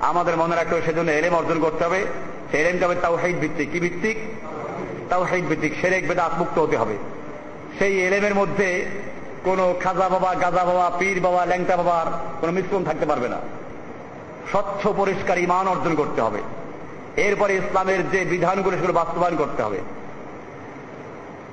আমাদের 0.00 0.36
মনে 0.36 0.56
রাখতে 0.56 0.74
হবে 0.74 0.86
সেজন্য 0.86 1.10
এলেম 1.10 1.34
অর্জন 1.34 1.60
করতে 1.60 1.84
হবে। 1.84 2.06
সে 2.50 2.58
এলেমটা 2.58 2.86
হবে 2.86 2.96
তাও 3.02 3.16
ভিত্তিক। 3.16 3.70
কি 3.72 3.80
ভিত্তিক? 3.80 4.16
তাও 5.10 5.24
ভিত্তিক 5.48 5.72
সেরেক 5.80 6.08
বেদাত 6.08 6.32
মুক্ত 6.38 6.58
হতে 6.58 6.76
হবে। 6.76 6.96
সেই 7.78 7.94
এলেমের 8.06 8.34
মধ্যে 8.34 8.68
কোনো 9.44 9.74
খাজা 9.82 10.08
বাবা, 10.08 10.34
গাজা 10.34 10.64
বাবা, 10.64 10.86
পীর 10.98 11.20
বাবা, 11.20 11.44
ল্যাংটা 11.44 11.76
বাবার 11.76 12.06
কোনো 12.40 12.52
মিশ্রণ 12.52 12.84
থাকতে 12.84 13.06
পারবে 13.06 13.28
না। 13.28 13.38
স্বচ্ছ, 14.50 14.82
পরিষ্কার 14.86 15.38
ইমান 15.38 15.68
অর্জন 15.68 15.94
করতে 15.94 16.20
হবে। 16.22 16.40
এরপরে 17.16 17.52
ইসলামের 17.54 18.10
যে 18.10 18.24
বিধানগুলো 18.24 18.74
সেগুলো 18.76 18.92
বাস্তবায়ন 18.92 19.36
করতে 19.36 19.62
হবে। 19.62 19.80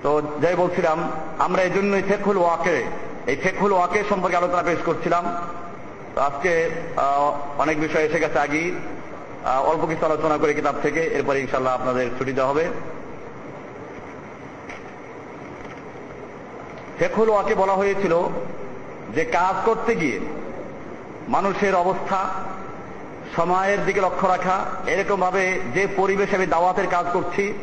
তো 0.04 0.22
যাই 0.42 0.56
বলছিলাম, 0.56 1.12
আমরা 1.40 1.62
এই 1.64 1.70
জন্যই 1.70 2.02
ফেকুল 2.02 2.38
ওয়াকে, 2.38 2.78
এই 3.28 3.36
ফেকুল 3.36 3.72
ওয়াকে 3.74 4.04
সম্পর্কে 4.10 4.38
আলোচনা 4.38 4.64
পেশ 4.64 4.80
করছিলাম। 4.86 5.24
আজকে 6.28 6.52
অনেক 7.58 7.80
বিষয় 7.80 8.04
এসে 8.04 8.20
গেছে 8.20 8.40
আগেই। 8.40 8.72
অল্প 9.72 9.86
কিছু 9.86 10.06
আলোচনা 10.06 10.38
করে 10.38 10.54
কিতাব 10.54 10.76
থেকে, 10.82 11.02
এরপরে 11.18 11.40
ইনশাল্লাহ 11.40 11.74
আপনাদের 11.74 12.10
ছুটি 12.18 12.34
দেওয়া 12.34 12.52
হবে। 12.52 12.66
ফেকুল 17.00 17.30
ওয়াকে 17.30 17.56
বলা 17.56 17.74
হয়েছিল 17.74 18.14
যে 19.16 19.26
কাজ 19.26 19.56
করতে 19.66 19.96
গিয়ে 19.96 20.20
মানুষের 21.30 21.76
অবস্থা, 21.76 22.20
সময়ের 23.36 23.86
দিকে 23.86 24.02
লক্ষ্য 24.02 24.28
রাখা 24.28 24.66
এরকম 24.88 25.22
ভাবে 25.22 25.60
যে 25.74 25.88
পরিবেশে 25.96 26.36
আমি 26.36 26.46
দাওয়াতের 26.46 26.88
কাজ 26.88 27.06
করছি, 27.14 27.54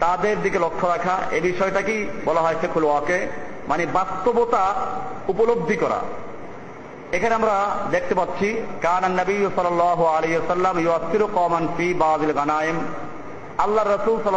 তাদের 0.00 0.42
দিকে 0.42 0.58
লক্ষ্য 0.58 0.86
রাখা 0.86 1.14
এই 1.30 1.40
বিষয়টাকেই 1.40 2.08
বলা 2.24 2.40
হয় 2.40 2.58
ফেকুল 2.60 2.84
ওয়াকে 2.84 3.18
মানে 3.68 3.86
বাস্তবতা 3.86 4.74
উপলব্ধি 5.28 5.76
করা। 5.76 6.00
এখানে 7.12 7.34
আমরা 7.34 7.56
দেখতে 7.90 8.14
পাচ্ছি 8.14 8.48
কান 8.82 9.02
গানায়েম 12.38 12.78
আল্লাহ 13.58 13.84
রসুল 13.84 14.16
সাল 14.24 14.34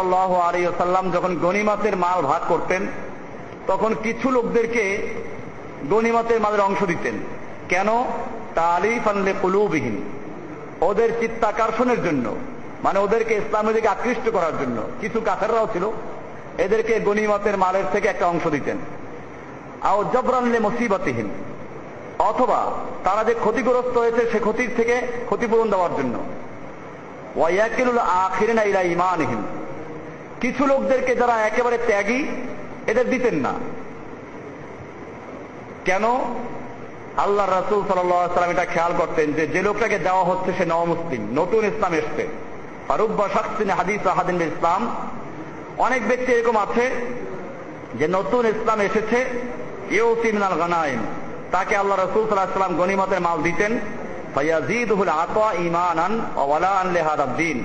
আলিয়াল্লাম 0.48 1.10
যখন 1.10 1.36
গনিমাতের 1.36 1.96
মাল 1.96 2.20
ভাগ 2.22 2.42
করতেন 2.48 2.82
তখন 3.66 3.94
কিছু 4.02 4.30
লোকদেরকে 4.30 5.08
গনিমাতের 5.90 6.40
মালের 6.40 6.60
অংশ 6.60 6.84
দিতেন। 6.84 7.14
কেন? 7.68 8.04
তালিফ 8.54 9.08
আনলে 9.08 9.34
কুলুবিহীন 9.42 10.02
ওদের 10.80 11.20
চিত্তাকর্ষণের 11.20 12.04
জন্য। 12.04 12.36
মানে 12.84 12.98
ওদেরকে 12.98 13.34
ইসলামের 13.34 13.74
দিকে 13.74 13.88
আকৃষ্ট 13.88 14.30
করার 14.30 14.52
জন্য। 14.60 14.82
কিছু 15.00 15.20
কাফেররাও 15.20 15.68
ছিল। 15.72 15.90
এদেরকে 16.58 17.00
গনিমতের 17.00 17.58
মালের 17.58 17.84
থেকে 17.92 18.08
একটা 18.08 18.26
অংশ 18.26 18.46
দিতেন। 18.46 18.76
আও 19.82 20.04
জবরানলে 20.04 20.58
মুসিবতহীন 20.58 21.30
অথবা 22.18 22.72
তারা 23.04 23.24
যে 23.24 23.34
ক্ষতিগ্রস্ত 23.34 23.98
হয়েছে 23.98 24.30
সে 24.30 24.38
ক্ষতির 24.38 24.70
থেকে 24.76 25.02
ক্ষতিপূরণ 25.24 25.70
দেওয়ার 25.70 25.96
জন্য। 25.96 26.18
ওয়াইয়াকিনুল 27.36 27.98
আখিরিনা 27.98 28.62
ইলা 28.62 28.80
ইমানহীন 28.80 29.42
কিছু 30.40 30.66
লোকদেরকে 30.66 31.14
যারা 31.14 31.46
একেবারে 31.46 31.78
ত্যাগী 31.86 32.24
এদের 32.86 33.10
দিতেন 33.10 33.34
না। 33.34 33.54
কেন? 35.84 36.04
আল্লাহ 37.16 37.46
রাসুল 37.50 37.80
সাল্লাম 37.88 38.50
এটা 38.50 38.64
খেয়াল 38.64 38.92
করতেন 38.98 39.32
যে 39.32 39.46
যে 39.46 39.62
লোকটাকে 39.62 39.98
দেওয়া 39.98 40.24
হচ্ছে 40.24 40.52
সে 40.58 40.64
নবমুসলিম 40.64 41.22
নতুন 41.34 41.64
ইসলাম 41.64 41.92
এসছে। 41.92 42.28
ফারুব্বা 42.88 43.28
শাকসিন 43.28 43.70
হাদিস 43.70 44.06
আহাদিন 44.06 44.36
ইসলাম, 44.36 44.96
অনেক 45.78 46.08
ব্যক্তি 46.08 46.32
এরকম 46.32 46.56
আছে 46.56 46.90
যে, 47.98 48.08
নতুন 48.08 48.46
ইসলাম 48.46 48.80
এসেছে 48.80 49.24
ইউসিমিনাল 49.90 50.58
গানাইম, 50.58 51.00
তাকে 51.52 51.76
আল্লাহ 51.76 51.96
রসুল 51.98 52.24
সাল্লাহ 52.28 52.52
সাল্লাম 52.52 52.76
গনিমতের 52.76 53.20
মাল 53.20 53.42
দিতেন 53.42 53.78
ফাইয়াজিদুল 54.34 55.08
আতা 55.08 55.52
ইমানান 55.58 56.12
ওয়ালা 56.36 56.68
আন 56.68 56.92
লেহাদাদ্দিন 56.92 57.64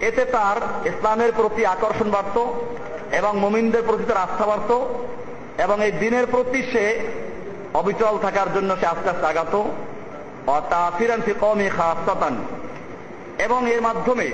এতে 0.00 0.24
তার 0.24 0.86
ইসলামের 0.86 1.32
প্রতি 1.36 1.66
আকর্ষণ 1.66 2.10
বাড়ত 2.10 2.52
এবং 3.12 3.38
মুমিনদের 3.38 3.82
প্রতি 3.86 4.04
তার 4.04 4.16
আস্থা 4.16 4.46
বাড়ত 4.46 4.86
এবং 5.60 5.84
এই 5.84 5.92
দিনের 5.92 6.26
প্রতি 6.26 6.62
সে 6.62 7.00
অবিচল 7.74 8.18
থাকার 8.22 8.54
জন্য 8.54 8.76
সে 8.80 8.86
আস্তে 8.86 9.10
আস্তে 9.10 9.26
আগাত। 9.26 9.62
অতাফিরান 10.46 11.20
ফি 11.20 11.34
কমে 11.40 11.68
খাস্তান। 11.68 12.44
এবং 13.38 13.70
এর 13.70 13.80
মাধ্যমে 13.80 14.30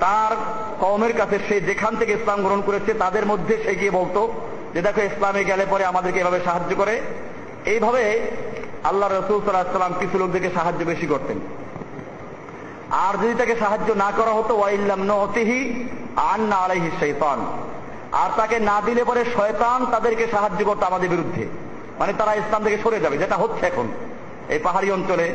তার 0.00 0.36
কমের 0.80 1.12
কাছে 1.12 1.38
সে 1.48 1.60
যেখান 1.60 1.96
থেকে 1.96 2.12
ইসলাম 2.12 2.42
গ্রহণ 2.42 2.60
করেছে 2.60 2.94
তাদের 2.94 3.26
মধ্যে 3.26 3.56
সে 3.64 3.74
গিয়ে 3.74 3.90
বলতো 3.90 4.32
যে 4.74 4.82
দেখো 4.82 5.00
ইসলামে 5.00 5.44
গেলে 5.44 5.66
পরে 5.70 5.84
আমাদেরকে 5.84 6.20
এভাবে 6.20 6.40
সাহায্য 6.44 6.76
করে। 6.76 7.00
এইভাবে 7.64 8.20
আল্লাহ 8.84 9.12
রসুল 9.12 9.40
সাল্লাহাম 9.44 9.94
কিছু 10.00 10.18
লোকদেরকে 10.18 10.50
সাহায্য 10.54 10.84
বেশি 10.84 11.06
করতেন। 11.06 11.40
আর 12.90 13.16
যদি 13.16 13.34
তাকে 13.34 13.56
সাহায্য 13.56 13.92
না 13.92 14.12
করা 14.16 14.30
হতো, 14.30 14.56
ওয়াইল্লাম 14.56 15.00
নতিহি 15.02 15.88
আন 16.16 16.40
না 16.40 16.56
আলাইহি 16.56 16.90
শৈতান। 17.00 17.46
আর 18.12 18.30
তাকে 18.36 18.58
না 18.58 18.80
দিলে 18.80 19.04
পরে 19.04 19.24
শয়তান 19.36 19.86
তাদেরকে 19.86 20.26
সাহায্য 20.30 20.64
করতো 20.64 20.86
আমাদের 20.86 21.08
বিরুদ্ধে। 21.08 21.46
মানে 21.98 22.12
তারা 22.18 22.34
ইসলাম 22.34 22.64
থেকে 22.64 22.78
সরে 22.82 23.00
যাবে, 23.00 23.18
যেটা 23.18 23.36
হচ্ছে 23.36 23.66
এখন। 23.66 23.88
এই 24.48 24.58
পাহাড়ি 24.58 24.90
অঞ্চলে 24.90 25.30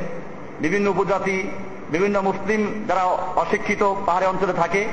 বিভিন্ন 0.59 0.89
উপজাতি, 0.89 1.47
বিভিন্ন 1.89 2.21
মুসলিম 2.21 2.85
যারা 2.87 3.03
অশিক্ষিত 3.35 3.93
পাহাড়ি 4.05 4.25
অঞ্চলে 4.25 4.53
থাকে, 4.53 4.85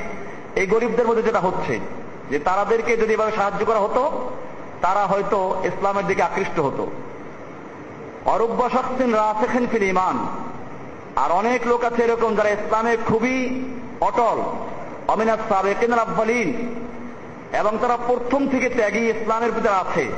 এই 0.57 0.67
গরিবদের 0.67 1.07
মধ্যে 1.07 1.23
যেটা 1.23 1.41
হচ্ছে, 1.41 1.81
যে 2.31 2.39
তারাদেরকে 2.39 2.97
যদি 2.97 3.15
এভাবে 3.15 3.33
সাহায্য 3.33 3.65
করা 3.65 3.79
হতো, 3.79 4.31
তারা 4.83 5.07
হয়তো 5.07 5.57
ইসলামের 5.65 6.07
দিকে 6.07 6.23
আকৃষ্ট 6.23 6.61
হতো। 6.61 6.91
অরব্যশক্তিন 8.25 9.15
রাসেখেন 9.15 9.67
ফিল 9.67 9.83
ইমান 9.83 10.27
আর 11.17 11.33
অনেক 11.33 11.67
লোক 11.67 11.85
আছে 11.85 12.03
এরকম 12.03 12.35
যারা 12.35 12.49
ইসলামে 12.49 12.97
খুবই 13.07 13.65
অটল। 14.01 14.43
অমিনাত 15.09 15.39
সাবেকিন 15.49 15.93
আব্বালিন। 15.93 16.75
এবং 17.53 17.79
তারা 17.81 17.99
প্রথম 18.07 18.49
থেকে 18.49 18.69
ত্যাগী 18.69 18.99
ইসলামের 18.99 19.53
ভিতরে 19.53 19.75
আছে। 19.75 20.09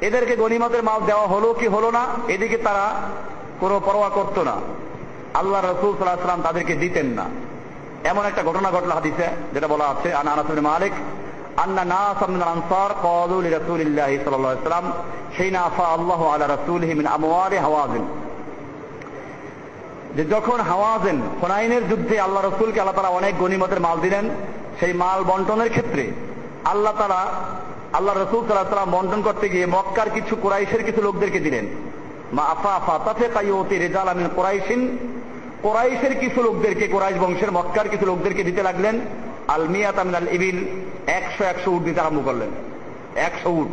এদেরকে 0.00 0.36
গনিমতের 0.36 0.82
মাল 0.82 1.00
দেওয়া 1.06 1.26
হলো 1.26 1.54
কি 1.54 1.66
হলো 1.66 1.90
না, 1.90 2.06
এদিকে 2.28 2.56
তারা 2.56 2.94
কোনো 3.60 3.80
পরোয়া 3.80 4.08
করত 4.08 4.38
না। 4.38 4.56
আল্লাহ 5.34 5.64
রসুল 5.64 5.92
সাল্লাহ 5.92 6.16
সাল্লাম 6.16 6.42
তাদেরকে 6.42 6.74
দিতেন 6.74 7.06
না। 7.06 7.24
এমন 8.04 8.26
একটা 8.26 8.42
ঘটনা 8.42 8.70
ঘটলো 8.70 8.94
হাদিসে, 8.94 9.26
যেটা 9.52 9.68
বলা 9.68 9.84
আছে, 9.84 10.14
আনা 10.14 10.30
আনাসুল 10.30 10.60
মালিক 10.60 10.92
যে 20.16 20.24
যখন 20.24 20.60
হাওয়াজেন 20.60 21.20
হোনাইনের 21.42 21.88
যুদ্ধে 21.88 22.20
আল্লাহ 22.20 22.44
রসুলকে 22.44 22.80
আল্লাহ 22.80 22.96
তারা 22.96 23.08
অনেক 23.08 23.38
গনিমতের 23.38 23.80
মাল 23.80 24.00
দিলেন, 24.00 24.30
সেই 24.80 24.92
মাল 24.92 25.24
বন্টনের 25.24 25.68
ক্ষেত্রে 25.68 26.10
আল্লাহ 26.64 26.92
তারা 26.98 27.26
আল্লাহ 27.92 28.14
রসুল 28.14 28.40
সাল্লাহ 28.40 28.64
সাল্লাম 28.64 28.90
বন্টন 28.90 29.22
করতে 29.22 29.48
গিয়ে 29.48 29.66
মক্কার 29.66 30.10
কিছু 30.10 30.36
কোরাইশের 30.36 30.84
কিছু 30.84 31.02
লোকদেরকে 31.02 31.40
দিলেন। 31.40 31.66
আফা 32.38 32.74
আফা 32.74 32.98
তাতে 33.04 33.28
কাইয়তি 33.34 33.78
রেজাল 33.78 34.08
আমিন 34.08 34.28
কোরাইশিন। 34.36 34.98
কোরাইশের 35.62 36.18
কিছু 36.18 36.42
লোকদেরকে, 36.42 36.88
কোরাইশ 36.88 37.16
বংশের 37.16 37.52
মক্কার 37.52 37.88
কিছু 37.88 38.06
লোকদেরকে 38.06 38.44
দিতে 38.44 38.62
লাগলেন। 38.62 39.00
আল 39.48 39.68
মিয়াত 39.68 39.98
আমিন 39.98 40.14
আল 40.14 40.28
ইবিল। 40.28 40.64
একশো 41.06 41.44
একশো 41.44 41.70
উঠ 41.70 41.82
দিতে 41.82 42.00
আরম্ভ 42.00 42.24
করলেন। 42.24 42.48
একশো 43.16 43.50
উঠ 43.50 43.68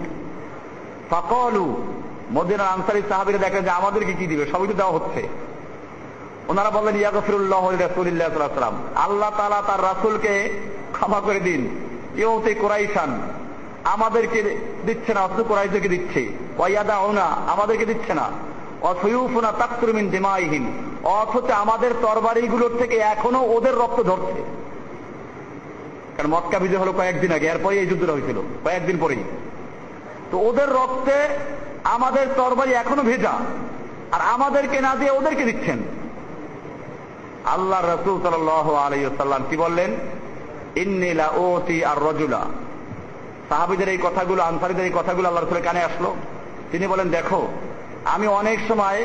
ফাকলু, 1.10 1.88
মদিনার 2.32 2.68
আনসারি 2.68 3.02
সাহাবিরা 3.10 3.38
দেখেন 3.38 3.64
যে 3.64 3.70
আমাদেরকে 3.70 4.14
কি 4.14 4.28
দিবে? 4.28 4.46
সবই 4.46 4.68
তো 4.68 4.74
দেওয়া 4.74 4.94
হচ্ছে। 4.94 5.28
ওনারা 6.48 6.72
বললেন, 6.72 6.96
ইয়াগফিরুল্লাহ 6.96 7.70
রাসূলিল্লাহ 7.70 8.28
সাল্লাল্লাহু 8.28 8.78
আল্লাহ 8.96 9.30
তালা 9.38 9.62
তার 9.68 9.84
রাসুলকে 9.84 10.60
ক্ষমা 10.92 11.20
করে 11.20 11.40
দিন। 11.40 11.70
ইউতি 12.16 12.54
কুরাইশান, 12.54 13.22
আমাদেরকে 13.84 14.58
দিচ্ছে 14.86 15.14
না, 15.14 15.22
অথচ 15.22 15.44
কুরাইশদেরকে 15.48 15.90
দিচ্ছে। 15.90 16.30
ওয়াইয়াদা 16.58 16.98
ওনা 16.98 17.24
আমাদেরকে 17.24 17.86
দিচ্ছে 17.86 18.14
না। 18.14 18.30
অথয়ুফুনা 18.82 19.52
তাকতুরমিন 19.52 20.10
দিমাইহিন 20.10 20.72
অথচ 21.04 21.52
আমাদের 21.52 21.92
তরবারিগুলোর 22.02 22.72
থেকে 22.80 22.98
এখনও 22.98 23.52
ওদের 23.52 23.76
রক্ত 23.76 24.04
ধরছে 24.04 24.59
কারণ 26.20 26.32
মক্কা 26.36 26.58
বিজয় 26.64 26.82
হলো 26.84 26.94
কয়েকদিন 27.00 27.32
আগে 27.38 27.48
এরপরে 27.54 27.76
এই 27.82 27.90
যুদ্ধটা 27.92 28.14
হয়েছিল, 28.16 28.38
কয়েকদিন 28.66 28.98
পরেই। 29.04 29.24
তো 30.32 30.36
ওদের 30.50 30.70
রক্তে 30.80 31.18
আমাদের 31.96 32.26
তরবারি 32.40 32.72
এখনও 32.82 33.04
ভেজা, 33.10 33.34
আর 34.16 34.22
আমাদেরকে 34.36 34.78
না 34.88 34.92
দিয়ে 35.00 35.12
ওদেরকে 35.20 35.44
দিচ্ছেন। 35.50 35.80
আল্লাহ 37.56 37.80
রসুল 37.82 38.18
সাল্লাম 38.24 39.44
কি 39.50 39.56
বললেন? 39.64 39.92
ইন্নিলা 40.84 41.28
ওতি 41.48 41.78
আর 41.92 42.00
রজুলা 42.08 42.42
সাহাবিদের 43.50 43.90
এই 43.94 44.00
কথাগুলো, 44.08 44.42
আনসারিদের 44.50 44.88
এই 44.90 44.96
কথাগুলো 45.00 45.26
আল্লাহ 45.28 45.44
রসুলের 45.44 45.68
কানে 45.68 45.82
আসলো। 45.90 46.10
তিনি 46.72 46.86
বলেন, 46.88 47.08
দেখো, 47.18 47.42
আমি 48.14 48.28
অনেক 48.42 48.60
সময় 48.70 49.00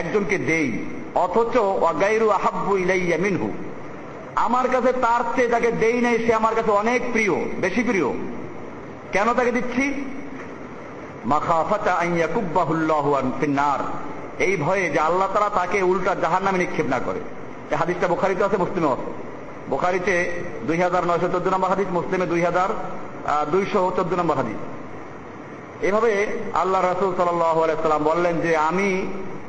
একজনকে 0.00 0.36
দেই, 0.50 0.68
অথচ 1.24 1.54
অগাইরু 1.90 2.28
আহাব্বু 2.38 2.72
ইলাইয়া 2.84 3.18
মিনহু। 3.26 3.48
আমার 4.36 4.68
কাছে 4.68 4.92
তার 4.92 5.20
চেয়ে 5.36 5.48
যাকে 5.48 5.70
দেই 5.72 6.00
নাই, 6.00 6.18
সে 6.26 6.34
আমার 6.34 6.54
কাছে 6.54 6.70
অনেক 6.70 7.02
প্রিয়, 7.12 7.34
বেশি 7.34 7.82
প্রিয়। 7.82 8.08
কেন 9.12 9.34
তাকে 9.34 9.52
দিচ্ছি? 9.52 10.04
এই 14.38 14.56
ভয়ে 14.56 14.90
যে 14.90 14.98
আল্লাহ 14.98 15.28
তারা 15.34 15.48
তাকে 15.48 15.82
উল্টা 15.82 16.14
জাহান 16.14 16.42
নামে 16.42 16.58
নিক্ষেপ 16.58 16.86
না 16.86 16.98
করে। 16.98 17.20
এই 17.70 17.76
হাদিসটা 17.76 18.08
বোখারিতে 18.08 18.44
আছে 18.44 18.56
মুসলিমে 18.56 18.92
আছে। 18.92 19.10
বোখারিতে 19.70 20.42
দুই 20.66 20.78
হাজার 20.78 21.06
নয়শো 21.06 21.28
চোদ্দ 21.28 21.48
নম্বর 21.48 21.68
হাদিস, 21.68 21.86
মুসলিমে 21.92 22.26
দুই 22.26 22.42
হাজার 22.42 22.68
দুইশো 23.52 23.92
চোদ্দ 23.96 24.14
নম্বর 24.14 24.36
হাদিস। 24.36 24.56
এভাবে 25.84 26.26
আল্লাহ 26.54 26.82
রাসুল 26.82 27.14
সাল্লাম 27.16 28.04
বললেন 28.04 28.40
যে, 28.40 28.56
আমি 28.56 29.06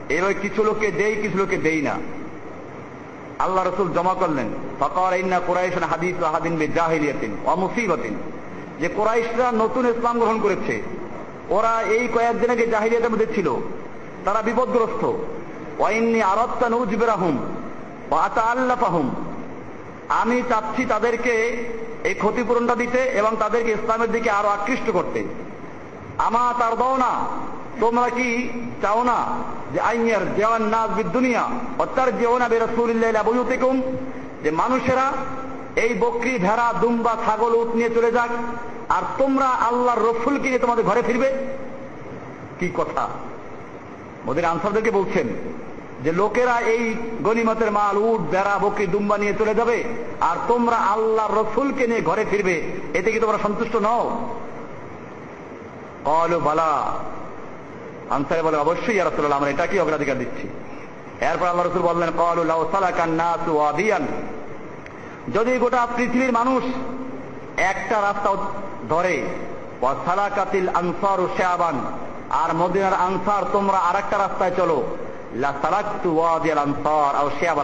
এভাবে 0.09 0.33
কিছু 0.33 0.63
লোককে 0.63 0.91
দেই, 0.91 1.15
কিছু 1.15 1.38
লোককে 1.38 1.57
দেই 1.57 1.81
না। 1.81 1.95
আল্লাহ 3.39 3.63
রসুল 3.63 3.89
জমা 3.93 4.13
করলেন। 4.13 4.47
ফকর 4.79 5.13
ইন্না 5.19 5.39
কোরাইশ 5.39 5.75
হাদিস 5.91 6.15
হাদিন 6.33 6.55
বে 6.57 6.67
জাহিলিয়াতিন 6.67 7.31
অমুসিবতিন 7.45 8.15
যে 8.79 8.88
কোরাইশরা 8.89 9.51
নতুন 9.51 9.86
ইসলাম 9.86 10.19
গ্রহণ 10.19 10.39
করেছে, 10.39 10.81
ওরা 11.49 11.81
এই 11.81 12.07
কয়েকদিন 12.07 12.49
আগে 12.49 12.65
জাহিলিয়াতের 12.67 13.11
মধ্যে 13.11 13.25
ছিল। 13.36 13.47
তারা 14.25 14.41
বিপদগ্রস্ত। 14.41 15.03
ওয়াইন্নি 15.79 16.21
আরত্তা 16.21 16.69
নুজবেরাহুম 16.69 17.36
আতা 18.25 18.41
আল্লাফাহুম 18.41 19.07
আমি 20.09 20.43
চাচ্ছি 20.49 20.86
তাদেরকে 20.86 21.33
এই 22.03 22.13
ক্ষতিপূরণটা 22.13 22.75
দিতে 22.75 23.01
এবং 23.19 23.31
তাদেরকে 23.39 23.71
ইসলামের 23.71 24.11
দিকে 24.11 24.29
আরও 24.29 24.49
আকৃষ্ট 24.49 24.91
করতে। 24.91 25.23
আমা 26.17 26.53
তার 26.59 26.73
দাও 26.77 26.97
না 26.97 27.11
তোমরা 27.80 28.09
কি 28.09 28.49
চাও 28.82 29.03
না 29.03 29.26
যে 29.73 29.80
আইনিয়ার 29.80 30.36
দেওয়ান 30.36 30.61
নাজ 30.61 30.89
বিদুনিয়া 30.97 31.49
অত্যার 31.80 32.17
যেও 32.17 32.38
না 32.38 32.47
বেরসুল্লাহ 32.47 33.23
বইতেকুম 33.23 33.82
যে 34.43 34.51
মানুষেরা 34.51 35.11
এই 35.76 35.93
বকরি, 35.93 36.38
ভেড়া, 36.38 36.73
দুম্বা, 36.82 37.17
ছাগল 37.26 37.55
উঠ 37.55 37.76
নিয়ে 37.76 37.89
চলে 37.89 38.11
যাক, 38.11 38.30
আর 38.89 39.03
তোমরা 39.17 39.45
আল্লাহর 39.45 40.01
রসুলকে 40.01 40.47
নিয়ে 40.47 40.59
তোমাদের 40.59 40.86
ঘরে 40.86 41.01
ফিরবে? 41.01 41.32
কি 42.59 42.71
কথা? 42.78 43.07
মোদের 44.26 44.45
আনসারদেরকে 44.45 44.91
বলছেন 44.91 45.28
যে 46.03 46.11
লোকেরা 46.11 46.59
এই 46.59 46.95
গনিমতের 47.23 47.71
মাল, 47.71 47.97
উট 47.97 48.21
বেড়া 48.21 48.59
বকরি, 48.59 48.88
দুম্বা 48.88 49.17
নিয়ে 49.17 49.34
চলে 49.34 49.55
যাবে, 49.55 49.84
আর 50.21 50.38
তোমরা 50.47 50.76
আল্লাহ 50.76 51.34
রসুলকে 51.34 51.88
নিয়ে 51.88 52.01
ঘরে 52.01 52.26
ফিরবে। 52.32 52.71
এতে 52.93 53.11
কি 53.11 53.19
তোমরা 53.19 53.38
সন্তুষ্ট 53.38 53.76
নও? 53.76 54.28
কলু 56.05 56.39
বালা 56.39 56.93
আনসারে 58.10 58.41
বলে, 58.41 58.58
অবশ্যই 58.58 58.99
রসুল্লাহ 58.99 59.39
আমরা 59.39 59.49
এটাকেই 59.49 59.80
অগ্রাধিকার 59.80 60.18
দিচ্ছি। 60.18 60.47
এরপর 61.26 61.47
আল্লাহ 61.47 61.66
রসুল 61.66 61.82
বললেন 61.82 62.12
কলু 62.18 62.43
লাউসালাকান্নাসুয়াদিয়ান 62.43 64.06
যদি 65.34 65.58
গোটা 65.58 65.88
পৃথিবীর 65.97 66.32
মানুষ 66.32 66.64
একটা 67.58 68.01
রাস্তা 68.01 68.36
ধরে 68.89 69.16
সালাকাতিল 70.06 70.68
আনসার 70.74 71.20
ও 71.20 71.28
শেয়াবান 71.38 71.76
আর 72.30 72.56
মদিনার 72.56 72.93
আনসার, 72.93 73.43
তোমরা 73.53 73.78
আর 73.78 73.95
একটা 73.95 74.18
রাস্তায় 74.18 74.51
চলো। 74.58 74.78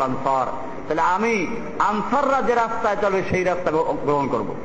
আনসার 0.03 0.47
তাহলে 0.87 1.01
আমি 1.01 1.47
আনসাররা 1.79 2.41
যে 2.41 2.55
রাস্তায় 2.55 2.97
চলবে, 3.01 3.21
সেই 3.29 3.43
রাস্তা 3.43 3.71
গ্রহণ 4.05 4.27
করব। 4.27 4.55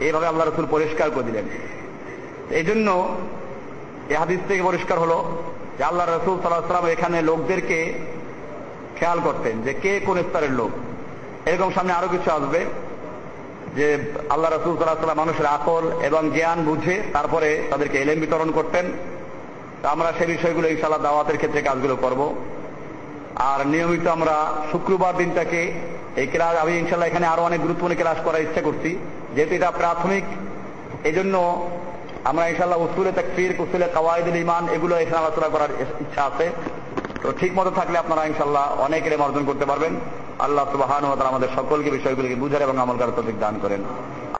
এইভাবে 0.00 0.26
আল্লাহ 0.26 0.46
রসুল 0.46 0.66
পরিষ্কার 0.70 1.10
করে 1.10 1.22
দিলেন। 1.22 1.44
এই 2.50 2.64
জন্য 2.64 3.16
এ 4.12 4.14
হাদিস 4.22 4.40
থেকে 4.48 4.62
পরিষ্কার 4.62 4.98
হলো 5.04 5.18
যে 5.78 5.82
আল্লাহ 5.90 6.06
রসুল 6.06 6.36
সাল্লাহ 6.40 6.62
সাল্লাম 6.66 6.86
এখানে 6.86 7.18
লোকদেরকে 7.22 7.78
খেয়াল 8.98 9.18
করতেন 9.26 9.54
যে 9.66 9.72
কে 9.82 9.92
কোন 10.06 10.16
স্তরের 10.28 10.52
লোক। 10.60 10.72
এরকম 11.48 11.68
সামনে 11.76 11.92
আরও 11.92 12.08
কিছু 12.08 12.28
আসবে 12.30 12.60
যে 13.76 13.86
আল্লাহ 14.30 14.50
রসুল 14.50 14.74
সাল্লাহ 14.76 15.20
মানুষের 15.22 15.46
আকল 15.46 15.84
এবং 16.08 16.22
জ্ঞান 16.30 16.58
বুঝে 16.64 16.96
তারপরে 17.12 17.48
তাদেরকে 17.70 17.96
এলেম 17.98 18.18
বিতরণ 18.20 18.50
করতেন। 18.58 18.86
তো 19.82 19.86
আমরা 19.88 20.08
সেই 20.18 20.26
বিষয়গুলো 20.26 20.66
ইনশাল্লাহ 20.68 21.02
দাওয়াতের 21.02 21.36
ক্ষেত্রে 21.36 21.60
কাজগুলো 21.62 21.96
করব। 21.96 22.20
আর 23.50 23.60
নিয়মিত 23.66 24.06
আমরা 24.06 24.36
শুক্রবার 24.72 25.16
দিনটাকে 25.16 25.60
এই 26.16 26.26
ক্লাস, 26.26 26.54
আমি 26.62 26.72
ইনশাল্লাহ 26.78 27.08
এখানে 27.08 27.26
আরও 27.26 27.42
অনেক 27.42 27.60
গুরুত্বপূর্ণ 27.60 27.94
ক্লাস 27.96 28.18
করার 28.24 28.44
ইচ্ছা 28.46 28.62
করছি। 28.62 28.90
যেহেতু 29.34 29.54
এটা 29.54 29.70
প্রাথমিক 29.70 30.24
এই 31.08 31.12
জন্য 31.12 31.34
আমরা 32.24 32.48
ইনশাল্লাহ 32.48 32.80
উসুলে 32.82 33.12
তাকফির, 33.12 33.50
উসুলে 33.58 33.88
কাওয়াইদুল 33.94 34.36
ইমান 34.36 34.68
এগুলো 34.68 34.96
এখানে 34.96 35.18
আলোচনা 35.22 35.48
করার 35.48 35.68
ইচ্ছা 36.00 36.22
আছে। 36.24 36.50
তো 37.22 37.32
ঠিক 37.40 37.58
মতো 37.58 37.70
থাকলে 37.70 37.98
আপনারা 37.98 38.26
ইনশাল্লাহ 38.26 38.80
অনেক 38.80 39.02
রেম 39.06 39.22
অর্জন 39.22 39.44
করতে 39.44 39.64
পারবেন। 39.64 39.92
আল্লাহ 40.38 40.64
সুবাহান 40.72 41.04
আমাদের 41.04 41.48
সকলকে 41.56 41.90
বিষয়গুলিকে 41.90 42.34
বুঝার 42.34 42.62
এবং 42.62 42.78
আমল 42.78 42.96
করার 42.96 43.14
প্রতীক 43.14 43.38
দান 43.40 43.58
করেন। 43.62 43.84